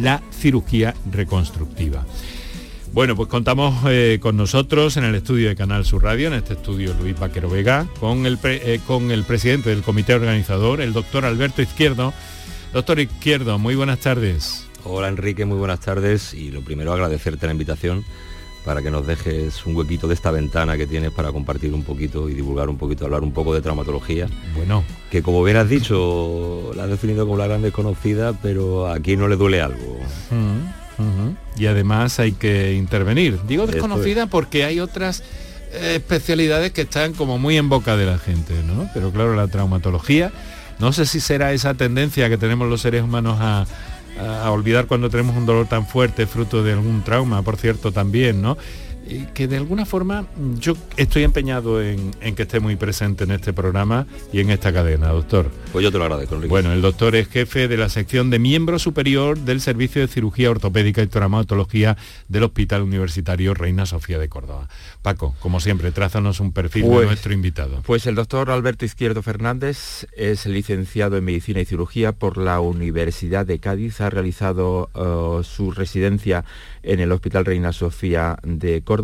la 0.00 0.22
cirugía 0.32 0.94
reconstructiva. 1.10 2.04
Bueno, 2.92 3.16
pues 3.16 3.30
contamos 3.30 3.74
eh, 3.88 4.18
con 4.20 4.36
nosotros 4.36 4.98
en 4.98 5.04
el 5.04 5.14
estudio 5.14 5.48
de 5.48 5.56
Canal 5.56 5.86
Sur 5.86 6.02
Radio, 6.02 6.28
en 6.28 6.34
este 6.34 6.52
estudio 6.52 6.92
Luis 7.00 7.18
Vaquero 7.18 7.48
Vega, 7.48 7.86
con 7.98 8.26
el, 8.26 8.38
eh, 8.44 8.80
con 8.86 9.10
el 9.10 9.24
presidente 9.24 9.70
del 9.70 9.82
comité 9.82 10.14
organizador, 10.14 10.82
el 10.82 10.92
doctor 10.92 11.24
Alberto 11.24 11.62
Izquierdo. 11.62 12.12
Doctor 12.74 13.00
Izquierdo, 13.00 13.58
muy 13.58 13.76
buenas 13.76 14.00
tardes. 14.00 14.66
Hola 14.84 15.08
Enrique, 15.08 15.46
muy 15.46 15.56
buenas 15.56 15.80
tardes 15.80 16.34
y 16.34 16.50
lo 16.50 16.60
primero 16.60 16.92
agradecerte 16.92 17.46
la 17.46 17.52
invitación 17.52 18.04
para 18.62 18.82
que 18.82 18.90
nos 18.90 19.06
dejes 19.06 19.64
un 19.64 19.74
huequito 19.74 20.06
de 20.06 20.12
esta 20.12 20.30
ventana 20.30 20.76
que 20.76 20.86
tienes 20.86 21.12
para 21.12 21.32
compartir 21.32 21.72
un 21.72 21.84
poquito 21.84 22.28
y 22.28 22.34
divulgar 22.34 22.68
un 22.68 22.76
poquito, 22.76 23.06
hablar 23.06 23.22
un 23.22 23.32
poco 23.32 23.54
de 23.54 23.62
traumatología. 23.62 24.28
Bueno. 24.54 24.84
Que 25.10 25.22
como 25.22 25.42
bien 25.42 25.56
has 25.56 25.68
dicho, 25.68 26.72
la 26.76 26.84
has 26.84 26.90
definido 26.90 27.24
como 27.24 27.38
la 27.38 27.46
gran 27.46 27.62
desconocida, 27.62 28.34
pero 28.40 28.88
aquí 28.88 29.16
no 29.16 29.28
le 29.28 29.36
duele 29.36 29.62
algo. 29.62 29.98
Mm. 30.30 30.61
Y 31.62 31.66
además 31.68 32.18
hay 32.18 32.32
que 32.32 32.72
intervenir. 32.72 33.38
Digo 33.46 33.68
desconocida 33.68 34.26
porque 34.26 34.64
hay 34.64 34.80
otras 34.80 35.22
eh, 35.72 35.94
especialidades 35.94 36.72
que 36.72 36.80
están 36.80 37.12
como 37.12 37.38
muy 37.38 37.56
en 37.56 37.68
boca 37.68 37.96
de 37.96 38.04
la 38.04 38.18
gente, 38.18 38.52
¿no? 38.66 38.90
Pero 38.92 39.12
claro, 39.12 39.36
la 39.36 39.46
traumatología, 39.46 40.32
no 40.80 40.92
sé 40.92 41.06
si 41.06 41.20
será 41.20 41.52
esa 41.52 41.74
tendencia 41.74 42.28
que 42.28 42.36
tenemos 42.36 42.68
los 42.68 42.80
seres 42.80 43.04
humanos 43.04 43.38
a, 43.40 43.64
a 44.18 44.50
olvidar 44.50 44.86
cuando 44.86 45.08
tenemos 45.08 45.36
un 45.36 45.46
dolor 45.46 45.68
tan 45.68 45.86
fuerte, 45.86 46.26
fruto 46.26 46.64
de 46.64 46.72
algún 46.72 47.04
trauma, 47.04 47.42
por 47.42 47.56
cierto, 47.56 47.92
también, 47.92 48.42
¿no? 48.42 48.58
Que 49.34 49.48
de 49.48 49.56
alguna 49.56 49.86
forma 49.86 50.26
yo 50.58 50.76
estoy 50.96 51.24
empeñado 51.24 51.82
en, 51.82 52.12
que 52.34 52.42
esté 52.42 52.60
muy 52.60 52.76
presente 52.76 53.24
en 53.24 53.32
este 53.32 53.52
programa 53.52 54.06
y 54.32 54.40
en 54.40 54.50
esta 54.50 54.72
cadena, 54.72 55.08
doctor. 55.08 55.50
Pues 55.72 55.82
yo 55.82 55.92
te 55.92 55.98
lo 55.98 56.04
agradezco, 56.04 56.36
Enrique. 56.36 56.50
Bueno, 56.50 56.72
el 56.72 56.82
doctor 56.82 57.14
es 57.14 57.28
jefe 57.28 57.68
de 57.68 57.76
la 57.76 57.88
sección 57.88 58.30
de 58.30 58.38
miembro 58.38 58.78
superior 58.78 59.38
del 59.38 59.60
Servicio 59.60 60.00
de 60.00 60.08
Cirugía 60.08 60.50
Ortopédica 60.50 61.02
y 61.02 61.06
Traumatología 61.06 61.96
del 62.28 62.44
Hospital 62.44 62.82
Universitario 62.82 63.54
Reina 63.54 63.86
Sofía 63.86 64.18
de 64.18 64.28
Córdoba. 64.28 64.68
Paco, 65.02 65.34
como 65.40 65.60
siempre, 65.60 65.92
trázanos 65.92 66.40
un 66.40 66.52
perfil 66.52 66.84
de 66.84 66.88
pues, 66.88 67.06
nuestro 67.06 67.32
invitado. 67.32 67.82
Pues 67.84 68.06
el 68.06 68.14
doctor 68.14 68.50
Alberto 68.50 68.84
Izquierdo 68.84 69.22
Fernández 69.22 70.06
es 70.16 70.46
licenciado 70.46 71.16
en 71.16 71.24
Medicina 71.24 71.60
y 71.60 71.64
Cirugía 71.64 72.12
por 72.12 72.38
la 72.38 72.60
Universidad 72.60 73.46
de 73.46 73.58
Cádiz. 73.58 74.00
Ha 74.00 74.10
realizado 74.10 74.90
uh, 74.94 75.42
su 75.42 75.70
residencia 75.70 76.44
en 76.82 77.00
el 77.00 77.12
Hospital 77.12 77.44
Reina 77.44 77.72
Sofía 77.72 78.38
de 78.42 78.82
Córdoba. 78.82 79.01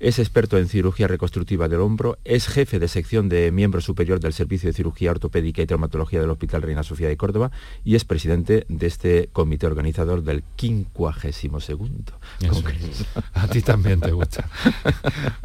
Es 0.00 0.18
experto 0.18 0.58
en 0.58 0.68
cirugía 0.68 1.08
reconstructiva 1.08 1.68
del 1.68 1.80
hombro. 1.80 2.18
Es 2.24 2.46
jefe 2.46 2.78
de 2.78 2.88
sección 2.88 3.28
de 3.28 3.50
miembro 3.50 3.80
superior 3.80 4.20
del 4.20 4.32
Servicio 4.32 4.68
de 4.68 4.72
Cirugía 4.74 5.10
Ortopédica 5.10 5.62
y 5.62 5.66
Traumatología 5.66 6.20
del 6.20 6.30
Hospital 6.30 6.62
Reina 6.62 6.82
Sofía 6.82 7.08
de 7.08 7.16
Córdoba 7.16 7.50
y 7.84 7.94
es 7.96 8.04
presidente 8.04 8.64
de 8.68 8.86
este 8.86 9.28
comité 9.32 9.66
organizador 9.66 10.22
del 10.22 10.44
52 10.56 12.14
A 13.34 13.48
ti 13.48 13.62
también 13.62 14.00
te 14.00 14.12
gusta. 14.12 14.48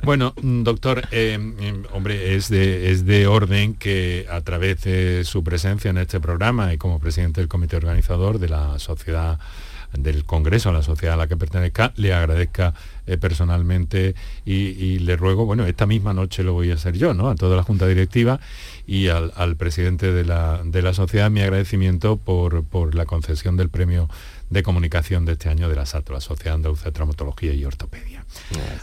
Bueno, 0.03 0.33
mm, 0.41 0.63
doctor, 0.63 1.07
eh, 1.11 1.37
mm, 1.37 1.93
hombre, 1.93 2.35
es 2.35 2.49
de, 2.49 2.91
es 2.91 3.05
de 3.05 3.27
orden 3.27 3.75
que 3.75 4.25
a 4.29 4.41
través 4.41 4.83
de 4.83 5.23
su 5.23 5.43
presencia 5.43 5.89
en 5.89 5.97
este 5.97 6.19
programa 6.19 6.73
y 6.73 6.77
como 6.77 6.99
presidente 6.99 7.41
del 7.41 7.47
comité 7.47 7.75
organizador 7.75 8.39
de 8.39 8.49
la 8.49 8.79
sociedad 8.79 9.39
del 9.93 10.25
Congreso, 10.25 10.69
a 10.69 10.73
la 10.73 10.83
sociedad 10.83 11.15
a 11.15 11.17
la 11.17 11.27
que 11.27 11.37
pertenezca, 11.37 11.93
le 11.95 12.13
agradezca 12.13 12.73
eh, 13.07 13.17
personalmente 13.17 14.15
y, 14.45 14.99
le 14.99 15.15
ruego, 15.15 15.45
bueno, 15.45 15.65
esta 15.65 15.85
misma 15.85 16.13
noche 16.13 16.43
lo 16.43 16.53
voy 16.53 16.71
a 16.71 16.75
hacer 16.75 16.97
yo, 16.97 17.13
¿no? 17.13 17.29
A 17.29 17.35
toda 17.35 17.55
la 17.55 17.63
Junta 17.63 17.87
Directiva 17.87 18.39
y 18.85 19.07
al, 19.07 19.55
presidente 19.55 20.11
de 20.11 20.25
la, 20.25 20.61
de 20.63 20.81
la, 20.81 20.93
sociedad 20.93 21.31
mi 21.31 21.41
agradecimiento 21.41 22.17
por, 22.17 22.63
por 22.63 22.95
la 22.95 23.05
concesión 23.05 23.57
del 23.57 23.69
premio 23.69 24.09
de 24.49 24.63
comunicación 24.63 25.25
de 25.25 25.33
este 25.33 25.49
año 25.49 25.69
de 25.69 25.75
la 25.75 25.85
SATO, 25.85 26.13
la 26.13 26.21
Sociedad 26.21 26.55
Andaluza 26.55 26.85
de 26.85 26.91
Traumatología 26.91 27.53
y 27.53 27.65
Ortopedia. 27.65 28.25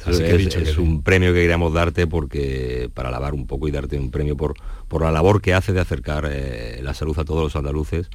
es, 0.06 0.78
un 0.78 1.02
premio 1.02 1.32
que 1.32 1.40
queríamos 1.40 1.72
darte 1.72 2.06
porque 2.06 2.88
para 2.94 3.08
alabar 3.08 3.34
un 3.34 3.46
poco 3.46 3.66
y 3.66 3.72
darte 3.72 3.98
un 3.98 4.10
premio 4.10 4.36
por, 4.36 4.54
por 4.88 5.02
la 5.02 5.10
labor 5.10 5.42
que 5.42 5.54
hace 5.54 5.72
de 5.72 5.80
acercar 5.80 6.28
eh, 6.30 6.80
la 6.82 6.94
salud 6.94 7.18
a 7.18 7.24
todos 7.24 7.42
los 7.42 7.56
andaluces 7.56 8.08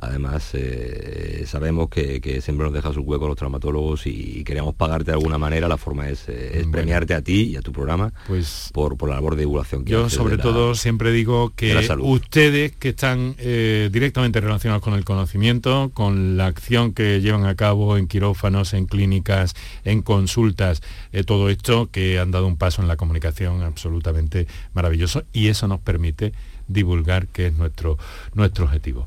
Además, 0.00 0.50
eh, 0.52 1.42
sabemos 1.46 1.88
que, 1.88 2.20
siempre 2.40 2.64
nos 2.64 2.72
dejas 2.72 2.96
un 2.96 3.02
hueco 3.04 3.26
los 3.26 3.36
traumatólogos 3.36 4.06
y, 4.06 4.44
queríamos 4.44 4.74
pagarte 4.74 5.10
de 5.10 5.12
alguna 5.14 5.38
manera. 5.38 5.66
La 5.66 5.76
forma 5.76 6.08
es, 6.08 6.24
eh, 6.28 6.64
premiarte 6.70 7.14
a 7.14 7.22
ti 7.22 7.50
y 7.50 7.56
a 7.56 7.62
tu 7.62 7.72
programa 7.72 8.12
pues, 8.26 8.70
por, 8.72 8.96
por 8.96 9.08
la 9.08 9.16
labor 9.16 9.34
de 9.34 9.40
divulgación 9.40 9.84
que 9.84 9.92
Yo 9.92 10.08
sobre 10.08 10.38
todo 10.38 10.74
siempre 10.74 11.10
digo 11.10 11.52
que 11.54 11.76
ustedes 12.00 12.72
que 12.76 12.90
están 12.90 13.34
eh, 13.38 13.88
directamente 13.92 14.40
relacionados 14.40 14.82
con 14.82 14.94
el 14.94 15.04
conocimiento, 15.04 15.90
con 15.92 16.36
la 16.36 16.46
acción 16.46 16.92
que 16.92 17.20
llevan 17.20 17.46
a 17.46 17.56
cabo 17.56 17.96
en 17.96 18.06
quirófanos, 18.06 18.74
en 18.74 18.86
clínicas, 18.86 19.54
en 19.84 20.02
consultas, 20.02 20.80
todo 21.26 21.48
esto 21.48 21.88
que 21.90 22.18
han 22.18 22.30
dado 22.30 22.46
un 22.46 22.56
paso 22.56 22.82
en 22.82 22.88
la 22.88 22.96
comunicación 22.96 23.62
absolutamente 23.62 24.46
maravilloso 24.74 25.24
y 25.32 25.48
eso 25.48 25.66
nos 25.66 25.80
permite 25.80 26.32
divulgar, 26.68 27.26
que 27.28 27.48
es 27.48 27.54
nuestro, 27.54 27.98
nuestro 28.34 28.66
objetivo. 28.66 29.06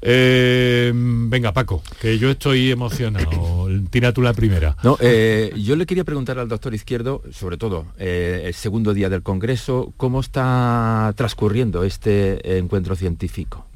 Eh, 0.00 0.90
venga, 0.94 1.52
Paco, 1.52 1.82
que 2.00 2.18
yo 2.18 2.30
estoy 2.30 2.72
emocionado. 2.72 3.68
Tira 3.90 4.12
tú 4.12 4.20
la 4.22 4.32
primera. 4.32 4.76
No, 4.82 4.96
eh, 5.00 5.52
yo 5.56 5.76
le 5.76 5.86
quería 5.86 6.02
preguntar 6.02 6.38
al 6.38 6.48
doctor 6.48 6.74
Izquierdo, 6.74 7.22
sobre 7.30 7.56
todo 7.56 7.86
eh, 7.98 8.42
el 8.46 8.54
segundo 8.54 8.94
día 8.94 9.08
del 9.08 9.22
Congreso, 9.22 9.92
¿cómo 9.96 10.20
está 10.20 11.12
transcurriendo 11.16 11.84
este 11.84 12.58
encuentro 12.58 12.96
científico? 12.96 13.66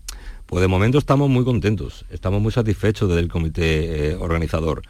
Pues 0.46 0.62
de 0.62 0.68
momento 0.68 0.98
estamos 0.98 1.28
muy 1.28 1.44
contentos, 1.44 2.04
estamos 2.10 2.40
muy 2.40 2.52
satisfechos 2.52 3.14
del 3.14 3.28
comité 3.28 4.16
organizador. 4.16 4.82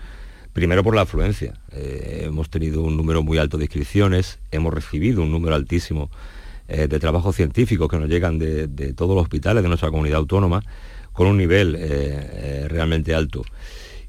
Primero 0.52 0.82
por 0.82 0.94
la 0.94 1.02
afluencia. 1.02 1.52
hemos 1.72 2.48
tenido 2.48 2.82
un 2.82 2.96
número 2.96 3.22
muy 3.22 3.36
alto 3.36 3.58
de 3.58 3.64
inscripciones, 3.64 4.38
hemos 4.50 4.72
recibido 4.72 5.22
un 5.22 5.30
número 5.30 5.54
altísimo 5.54 6.10
eh, 6.68 6.88
de 6.88 6.98
trabajos 6.98 7.36
científicos 7.36 7.88
que 7.88 7.96
nos 7.96 8.08
llegan 8.08 8.40
de, 8.40 8.66
todos 8.94 9.14
los 9.14 9.22
hospitales 9.22 9.62
de 9.62 9.68
nuestra 9.68 9.90
comunidad 9.90 10.18
autónoma 10.18 10.62
con 11.12 11.28
un 11.28 11.36
nivel 11.36 11.76
eh, 11.76 11.78
eh, 11.82 12.66
realmente 12.68 13.14
alto. 13.14 13.44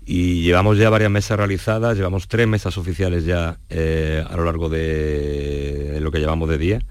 Y 0.07 0.41
llevamos 0.41 0.77
ya 0.79 0.89
varias 0.89 1.11
mesas 1.11 1.37
realizadas, 1.37 1.95
llevamos 1.95 2.27
tres 2.27 2.47
mesas 2.47 2.77
oficiales 2.77 3.25
ya 3.25 3.59
a 3.69 4.37
lo 4.37 4.45
largo 4.45 4.69
de, 4.69 5.99
lo 6.01 6.11
que 6.11 6.19
llevamos 6.19 6.49
de 6.49 6.57
día. 6.57 6.81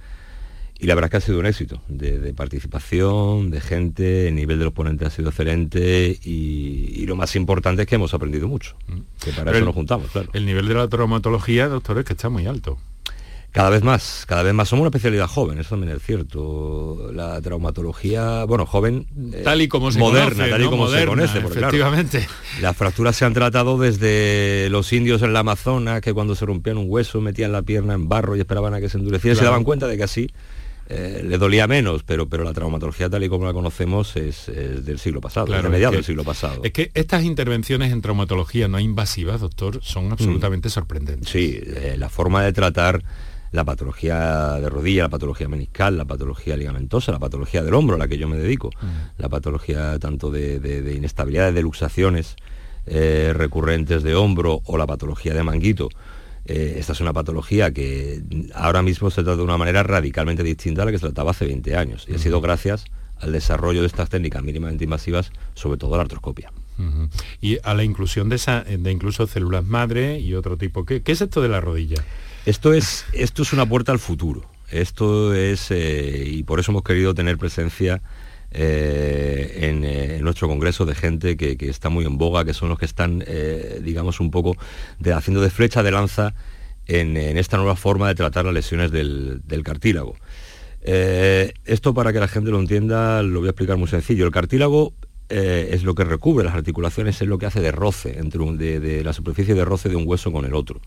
Y 0.79 0.87
la 0.87 0.95
verdad 0.95 1.09
es 1.09 1.11
que 1.11 1.17
ha 1.17 1.21
sido 1.21 1.41
un 1.41 1.47
éxito 1.47 1.81
de, 1.89 2.35
participación, 2.35 3.51
de 3.51 3.61
gente, 3.63 4.29
el 4.29 4.35
nivel 4.35 4.59
de 4.59 4.67
los 4.67 4.75
ponentes 4.75 5.09
ha 5.09 5.11
sido 5.11 5.31
excelente 5.31 6.17
y, 6.23 7.05
lo 7.07 7.17
más 7.17 7.35
importante 7.37 7.83
es 7.83 7.89
que 7.89 7.95
hemos 7.95 8.13
aprendido 8.15 8.49
mucho, 8.49 8.77
mm. 8.89 9.25
que 9.25 9.31
para 9.33 9.53
eso 9.53 9.65
nos 9.65 9.75
juntamos, 9.75 10.11
claro. 10.11 10.29
El 10.33 10.45
nivel 10.45 10.69
de 10.69 10.75
la 10.75 10.89
traumatología, 10.89 11.69
doctor, 11.69 11.99
es 11.99 12.05
que 12.05 12.13
está 12.13 12.29
muy 12.29 12.47
alto. 12.47 12.79
Cada 13.57 13.71
vez 13.71 13.83
más, 13.83 14.25
cada 14.27 14.43
vez 14.43 14.53
más. 14.53 14.69
Somos 14.69 14.83
una 14.83 14.89
especialidad 14.89 15.27
joven, 15.29 15.59
eso 15.59 15.71
también 15.71 15.97
es 15.97 16.03
cierto. 16.03 17.11
La 17.15 17.41
traumatología, 17.41 18.45
bueno, 18.45 18.67
joven, 18.67 19.07
eh, 19.33 19.41
tal 19.45 19.63
y 19.63 19.67
como 19.67 19.91
se 19.91 19.99
moderna, 19.99 20.29
conoce, 20.29 20.51
tal 20.51 20.63
y 20.63 20.65
como 20.67 20.89
se 20.91 21.07
conoce, 21.07 21.39
efectivamente. 21.39 22.29
las 22.61 22.77
fracturas 22.77 23.17
se 23.17 23.25
han 23.25 23.33
tratado 23.33 23.79
desde 23.79 24.69
los 24.69 24.93
indios 24.93 25.23
en 25.23 25.33
la 25.33 25.39
Amazonas, 25.39 26.03
que 26.03 26.13
cuando 26.13 26.35
se 26.35 26.45
rompían 26.45 26.77
un 26.77 26.85
hueso 26.87 27.23
metían 27.23 27.51
la 27.51 27.63
pierna 27.63 27.95
en 27.95 28.11
barro 28.11 28.37
y 28.37 28.41
esperaban 28.41 28.75
a 28.75 28.81
que 28.83 28.91
se 28.91 28.99
endureciera 28.99 29.35
y 29.35 29.39
se 29.39 29.45
daban 29.47 29.65
cuenta 29.65 29.87
de 29.87 29.97
que 29.97 30.05
así 30.05 30.29
eh, 30.91 31.23
le 31.25 31.39
dolía 31.39 31.67
menos, 31.67 32.03
pero, 32.03 32.29
pero 32.29 32.45
la 32.45 32.53
traumatología 32.53 33.09
tal 33.09 33.25
y 33.25 33.31
como 33.31 33.47
la 33.47 33.55
conocemos 33.55 34.17
es, 34.17 34.49
del 34.49 34.99
siglo 34.99 35.23
pasado, 35.23 35.47
claro, 35.47 35.63
de 35.63 35.71
mediados 35.71 35.95
del 35.95 36.05
siglo 36.05 36.25
pasado. 36.25 36.61
Es 36.63 36.73
que 36.73 36.91
estas 36.93 37.25
intervenciones 37.25 37.91
en 37.91 38.03
traumatología 38.03 38.69
no 38.69 38.79
invasivas, 38.79 39.41
doctor, 39.41 39.81
son 39.83 40.13
absolutamente 40.13 40.69
sorprendentes. 40.69 41.31
Sí, 41.31 41.59
eh, 41.59 41.95
la 41.97 42.11
forma 42.11 42.43
de 42.43 42.53
tratar 42.53 43.03
la 43.53 43.65
patología 43.65 44.53
de 44.61 44.69
rodilla, 44.69 45.05
la 45.05 45.09
patología 45.09 45.49
meniscal, 45.49 45.97
la 45.97 46.05
patología 46.05 46.57
ligamentosa, 46.57 47.13
la 47.13 47.19
patología 47.19 47.63
del 47.63 47.75
hombro 47.75 47.97
a 47.97 47.99
la 47.99 48.09
que 48.09 48.19
yo 48.19 48.29
me 48.29 48.37
dedico, 48.37 48.71
la 49.19 49.29
patología 49.29 49.99
tanto 49.99 50.31
de, 50.31 50.61
de, 50.61 50.95
inestabilidades, 50.95 51.55
de 51.55 51.63
luxaciones 51.63 52.37
eh, 52.87 53.33
recurrentes 53.35 54.03
de 54.03 54.15
hombro 54.15 54.61
o 54.65 54.77
la 54.79 54.87
patología 54.87 55.35
de 55.35 55.43
manguito 55.43 55.89
eh, 56.49 56.77
esta 56.79 56.93
es 56.93 57.01
una 57.01 57.13
patología 57.13 57.73
que 57.73 58.23
ahora 58.55 58.83
mismo 58.83 59.11
se 59.11 59.23
trata 59.23 59.37
de 59.37 59.43
una 59.43 59.59
manera 59.59 59.83
radicalmente 59.83 60.45
distinta 60.45 60.83
a 60.83 60.85
la 60.85 60.93
que 60.93 60.99
se 60.99 61.07
trataba 61.07 61.33
hace 61.33 61.47
20 61.47 61.77
años. 61.77 62.07
Y 62.09 62.15
ha 62.15 62.19
sido 62.19 62.41
gracias 62.41 62.85
al 63.19 63.33
desarrollo 63.33 63.81
de 63.81 63.87
estas 63.87 64.11
técnicas 64.11 64.43
mínimamente 64.43 64.85
invasivas, 64.85 65.33
sobre 65.55 65.79
todo 65.79 65.97
la 65.97 66.03
artroscopia. 66.03 66.53
Y 67.41 67.59
a 67.63 67.73
la 67.73 67.85
inclusión 67.85 68.29
de, 68.29 68.37
esa, 68.37 68.63
de 68.63 68.91
incluso 68.93 69.27
células 69.27 69.65
madre 69.65 70.21
y 70.21 70.35
otro 70.35 70.59
tipo. 70.59 70.85
¿Qué, 70.85 71.03
es 71.05 71.21
esto 71.21 71.41
de 71.41 71.49
la 71.49 71.61
rodilla? 71.61 72.05
Esto 72.47 72.73
es, 72.73 73.05
esto 73.13 73.43
es 73.43 73.53
una 73.53 73.67
puerta 73.67 73.91
al 73.91 73.99
futuro. 73.99 74.49
Esto 74.71 75.35
es, 75.35 75.73
eh, 75.73 76.23
y 76.29 76.45
por 76.45 76.61
eso 76.61 76.71
hemos 76.71 76.85
querido 76.85 77.13
tener 77.13 77.39
presencia 77.39 78.03
eh, 78.53 79.59
eh, 79.63 80.17
en, 80.17 80.23
nuestro 80.23 80.47
congreso 80.47 80.87
de 80.87 80.95
gente 80.95 81.37
que, 81.37 81.57
está 81.69 81.89
muy 81.89 82.05
en 82.05 82.19
boga, 82.19 82.45
que 82.45 82.55
son 82.55 82.69
los 82.69 82.79
que 82.79 82.85
están, 82.85 83.25
digamos, 83.83 84.21
un 84.21 84.31
poco 84.31 84.57
de, 85.01 85.13
haciendo 85.13 85.41
de 85.41 85.51
flecha 85.51 85.83
de 85.83 85.91
lanza 85.91 86.35
en, 86.87 87.17
esta 87.17 87.57
nueva 87.57 87.75
forma 87.75 88.07
de 88.07 88.15
tratar 88.15 88.45
las 88.45 88.55
lesiones 88.55 88.93
del, 88.93 89.43
cartílago. 89.65 90.15
esto 90.85 91.95
para 91.95 92.13
que 92.13 92.21
la 92.21 92.29
gente 92.29 92.53
lo 92.53 92.61
entienda 92.61 93.25
lo 93.25 93.41
voy 93.41 93.49
a 93.49 93.51
explicar 93.51 93.77
muy 93.77 93.89
sencillo. 93.89 94.25
El 94.25 94.31
cartílago 94.31 94.95
es 95.29 95.83
lo 95.83 95.95
que 95.95 96.05
recubre 96.05 96.45
las 96.45 96.55
articulaciones, 96.55 97.21
es 97.21 97.29
lo 97.29 97.39
que 97.39 97.47
hace 97.47 97.61
de 97.61 97.73
roce, 97.73 98.19
entre 98.19 98.41
de, 98.57 99.05
la 99.05 99.13
superficie 99.13 99.55
de 99.55 99.65
roce 99.65 99.89
de 99.89 99.97
un 99.97 100.05
hueso 100.07 100.33
con 100.33 100.45
el 100.45 100.55
otro. 100.55 100.81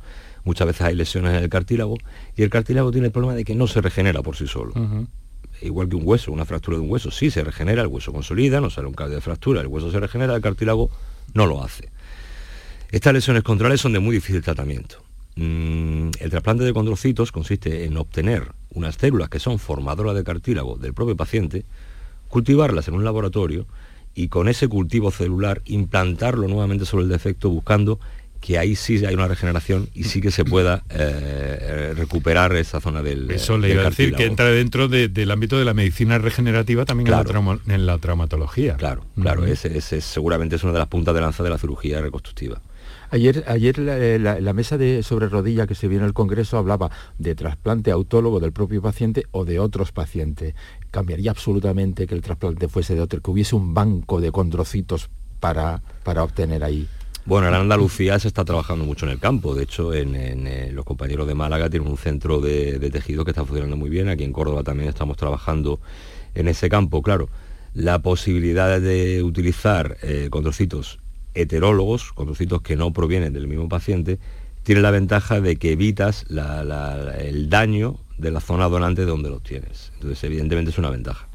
Muchas 0.46 0.67
veces 0.67 0.81
hay 0.84 0.96
lesiones 0.96 1.36
en 1.36 1.43
el 1.43 1.50
cartílago 1.50 1.98
y 2.36 2.43
el 2.43 2.50
cartílago 2.50 2.91
tiene 2.91 3.08
el 3.08 3.12
problema 3.12 3.36
de 3.36 3.43
que 3.43 3.55
no 3.55 3.67
se 3.67 3.81
regenera 3.81 4.22
por 4.22 4.36
sí 4.36 4.48
solo 4.48 4.74
igual 5.62 5.89
que 5.89 5.96
un 5.96 6.03
hueso, 6.05 6.31
una 6.31 6.46
fractura 6.46 6.77
de 6.77 6.84
un 6.84 6.89
hueso, 6.89 7.12
sí 7.12 7.31
se 7.31 7.43
regenera, 7.43 7.81
el 7.81 7.88
hueso 7.88 8.13
consolida, 8.13 8.62
no 8.62 8.69
sale 8.69 8.88
un 8.88 8.93
cambio 8.93 9.15
de 9.15 9.22
fractura, 9.22 9.62
el 9.62 9.67
hueso 9.67 9.91
se 9.91 10.00
regenera, 10.00 10.36
el 10.36 10.41
cartílago 10.41 10.89
no 11.34 11.46
lo 11.46 11.63
hace. 11.63 11.89
Estas 12.91 13.13
lesiones 13.13 13.43
contrales 13.43 13.81
son 13.81 13.93
de 13.93 14.00
muy 14.00 14.15
difícil 14.15 14.41
tratamiento. 14.41 15.03
Mm, 15.36 16.10
el 16.19 16.29
trasplante 16.29 16.63
de 16.63 16.74
condrocitos 16.74 17.31
consiste 17.31 17.86
en 17.86 17.98
obtener 17.98 18.51
unas 18.74 18.96
células 18.96 19.29
que 19.29 19.39
son 19.39 19.60
formadoras 19.60 20.15
de 20.15 20.24
cartílago 20.24 20.77
del 20.77 20.93
propio 20.93 21.15
paciente, 21.15 21.65
cultivarlas 22.27 22.88
en 22.88 22.96
un 22.96 23.03
laboratorio 23.03 23.65
y 24.16 24.28
con 24.28 24.48
ese 24.48 24.68
cultivo 24.68 25.12
celular 25.12 25.62
implantarlo 25.66 26.48
nuevamente 26.48 26.86
sobre 26.86 27.04
el 27.04 27.10
defecto 27.10 27.50
buscando 27.50 28.00
que 28.39 28.58
ahí 28.58 28.75
sí 28.75 29.06
hay 29.06 29.13
una 29.13 29.28
regeneración 29.28 29.89
y 29.94 30.06
sí 30.06 30.22
que 30.22 30.32
se 30.32 30.46
pueda 30.46 30.84
eh, 30.89 31.94
recuperar 31.96 32.56
esa 32.56 32.80
zona 32.80 33.01
del 33.01 33.30
Eso 33.32 33.58
le 33.58 33.72
iba 33.72 33.82
a 33.82 33.89
decir, 33.89 34.13
que 34.13 34.25
entra 34.25 34.46
dentro 34.46 34.88
del 34.88 35.32
ámbito 35.32 35.60
de 35.60 35.66
la 35.66 35.74
medicina 35.74 36.18
regenerativa 36.18 36.86
también 36.86 37.08
en, 37.68 37.86
la 37.86 37.98
traumatología. 37.98 38.78
Claro, 38.78 39.04
claro, 39.22 39.46
ese, 39.46 40.01
seguramente 40.01 40.56
es 40.56 40.63
una 40.63 40.74
de 40.74 40.80
las 40.80 40.88
puntas 40.88 41.13
de 41.13 41.22
lanza 41.22 41.44
de 41.44 41.50
la 41.50 41.58
cirugía 41.58 42.01
reconstructiva. 42.01 42.62
Ayer, 43.12 43.44
ayer 43.48 43.80
la, 43.80 44.54
mesa 44.54 44.78
de 44.78 45.01
sobre 45.01 45.30
rodilla 45.30 45.66
que 45.66 45.74
se 45.74 45.88
vio 45.88 45.98
en 45.98 46.06
el 46.06 46.13
Congreso 46.13 46.60
hablaba 46.60 46.92
de 47.18 47.34
trasplante 47.34 47.89
autólogo 47.89 48.39
del 48.39 48.51
propio 48.51 48.84
paciente 48.84 49.25
o 49.32 49.46
de 49.46 49.60
otros 49.60 49.92
pacientes. 49.92 50.54
¿Cambiaría 50.91 51.31
absolutamente 51.31 52.08
que 52.08 52.15
el 52.15 52.22
trasplante 52.22 52.67
fuese 52.67 52.96
de 52.96 53.01
otro, 53.01 53.22
que 53.22 53.31
hubiese 53.31 53.55
un 53.55 53.74
banco 53.74 54.19
de 54.19 54.31
condrocitos 54.31 55.10
para, 55.39 55.81
para 56.03 56.24
obtener 56.24 56.63
ahí? 56.63 56.88
Bueno, 57.29 57.48
en 57.48 57.53
Andalucía 57.53 58.17
se 58.17 58.27
está 58.27 58.43
trabajando 58.43 58.86
mucho 58.86 59.05
en 59.05 59.12
el 59.12 59.19
campo. 59.19 59.53
De 59.53 59.63
hecho, 59.63 59.93
en, 59.93 60.15
eh, 60.15 60.72
los 60.74 60.84
compañeros 60.84 61.27
de 61.27 61.36
Málaga 61.36 61.69
tienen 61.69 61.88
un 61.88 61.98
centro 61.98 62.41
de, 62.41 62.79
tejidos 62.91 63.24
que 63.24 63.29
está 63.31 63.46
funcionando 63.46 63.77
muy 63.77 63.90
bien. 63.90 64.09
Aquí 64.09 64.24
en 64.24 64.33
Córdoba 64.33 64.64
también 64.64 64.90
estamos 64.90 65.16
trabajando 65.16 65.79
en 66.33 66.48
ese 66.48 66.70
campo. 66.70 67.03
Claro, 67.03 67.29
la 67.75 68.00
posibilidad 68.00 68.81
de 68.81 69.22
utilizar 69.22 69.98
eh, 70.01 70.29
condrocitos 70.31 70.98
heterólogos, 71.35 72.14
condrocitos 72.14 72.64
que 72.64 72.75
no 72.75 72.92
provienen 72.94 73.31
del 73.31 73.48
mismo 73.48 73.70
paciente, 73.70 74.18
tiene 74.64 74.81
la 74.81 74.90
ventaja 74.90 75.40
de 75.40 75.57
que 75.57 75.72
evitas 75.74 76.25
el 76.29 77.50
daño 77.50 78.00
de 78.20 78.32
la 78.32 78.42
zona 78.42 78.68
donante 78.70 79.01
de 79.01 79.08
donde 79.08 79.29
los 79.29 79.42
tienes. 79.42 79.92
Entonces, 79.96 80.24
evidentemente 80.24 80.72
es 80.72 80.77
una 80.77 80.90
ventaja. 80.90 81.27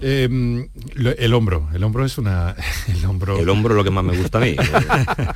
Em, 0.00 0.68
el 0.94 1.32
hombro, 1.32 1.68
el 1.72 1.82
hombro 1.82 2.04
es 2.04 2.18
una... 2.18 2.54
El 2.88 3.04
hombro, 3.04 3.38
el 3.38 3.48
hombro 3.48 3.74
es 3.74 3.76
lo 3.76 3.84
que 3.84 3.90
más 3.90 4.04
me 4.04 4.16
gusta 4.16 4.38
a 4.38 4.40
mí. 4.40 4.56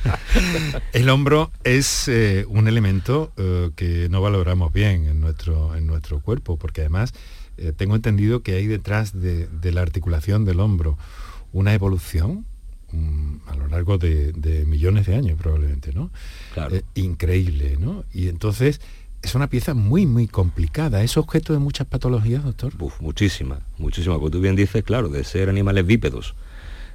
el 0.93 1.09
hombro 1.09 1.51
es 1.63 2.07
eh, 2.07 2.45
un 2.47 2.67
elemento 2.67 3.31
eh, 3.37 3.71
que 3.75 4.07
no 4.09 4.21
valoramos 4.21 4.71
bien 4.71 5.07
en 5.07 5.21
nuestro, 5.21 5.75
en 5.75 5.87
nuestro 5.87 6.19
cuerpo, 6.19 6.57
porque 6.57 6.81
además 6.81 7.13
eh, 7.57 7.73
tengo 7.75 7.95
entendido 7.95 8.41
que 8.41 8.55
hay 8.55 8.67
detrás 8.67 9.19
de, 9.19 9.47
la 9.63 9.81
articulación 9.81 10.45
del 10.45 10.59
hombro 10.59 10.97
una 11.53 11.73
evolución 11.73 12.45
mm, 12.91 13.47
a 13.47 13.55
lo 13.55 13.67
largo 13.67 13.97
de, 13.97 14.65
millones 14.67 15.07
de 15.07 15.15
años 15.15 15.37
probablemente, 15.39 15.91
¿no? 15.93 16.11
increíble, 16.95 17.77
¿no? 17.79 18.05
Y 18.13 18.27
entonces 18.27 18.81
es 19.21 19.35
una 19.35 19.47
pieza 19.47 19.73
muy, 19.73 20.05
muy 20.05 20.27
complicada. 20.27 21.03
¿Es 21.03 21.17
objeto 21.17 21.53
de 21.53 21.59
muchas 21.59 21.87
patologías, 21.87 22.43
doctor? 22.43 22.73
Muchísimas, 22.99 23.59
muchísimas. 23.77 24.17
Como 24.17 24.31
tú 24.31 24.41
bien 24.41 24.55
dices, 24.55 24.83
claro, 24.83 25.09
de 25.09 25.23
ser 25.23 25.49
animales 25.49 25.85
bípedos, 25.85 26.35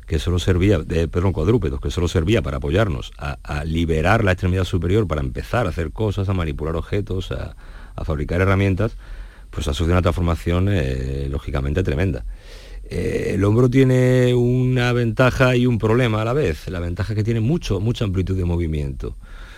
que 0.07 0.19
solo 0.19 0.39
servía, 0.39 0.79
de, 0.79 1.09
perdón, 1.09 1.33
cuadrúpedos, 1.33 1.81
que 1.81 1.91
solo 1.91 2.09
servía 2.09 2.43
para 2.43 2.59
apoyarnos 2.59 3.13
a, 3.19 3.65
liberar 3.65 4.25
la 4.25 4.33
extremidad 4.33 4.65
superior 4.65 5.07
para 5.07 5.21
empezar 5.21 5.67
a 5.67 5.71
hacer 5.71 5.93
cosas, 5.93 6.29
a 6.29 6.35
manipular 6.35 6.77
objetos, 6.77 7.33
a, 7.33 7.55
fabricar 8.05 8.43
herramientas, 8.43 8.97
pues 9.51 9.69
ha 9.69 9.73
sucedido 9.73 9.95
una 9.95 10.03
transformación 10.03 10.69
eh, 10.71 11.29
lógicamente 11.31 11.83
tremenda. 11.83 12.25
Eh, 12.89 13.33
el 13.35 13.45
hombro 13.45 13.71
tiene 13.71 14.35
una 14.35 14.93
ventaja 14.93 15.57
y 15.57 15.67
un 15.67 15.79
problema 15.79 16.23
a 16.23 16.25
la 16.25 16.35
vez. 16.35 16.69
La 16.69 16.79
ventaja 16.79 17.13
es 17.13 17.17
que 17.17 17.25
tiene 17.25 17.41
mucho, 17.41 17.81
mucha 17.81 18.05
amplitud 18.05 18.37
de 18.37 18.45
movimiento. 18.45 19.17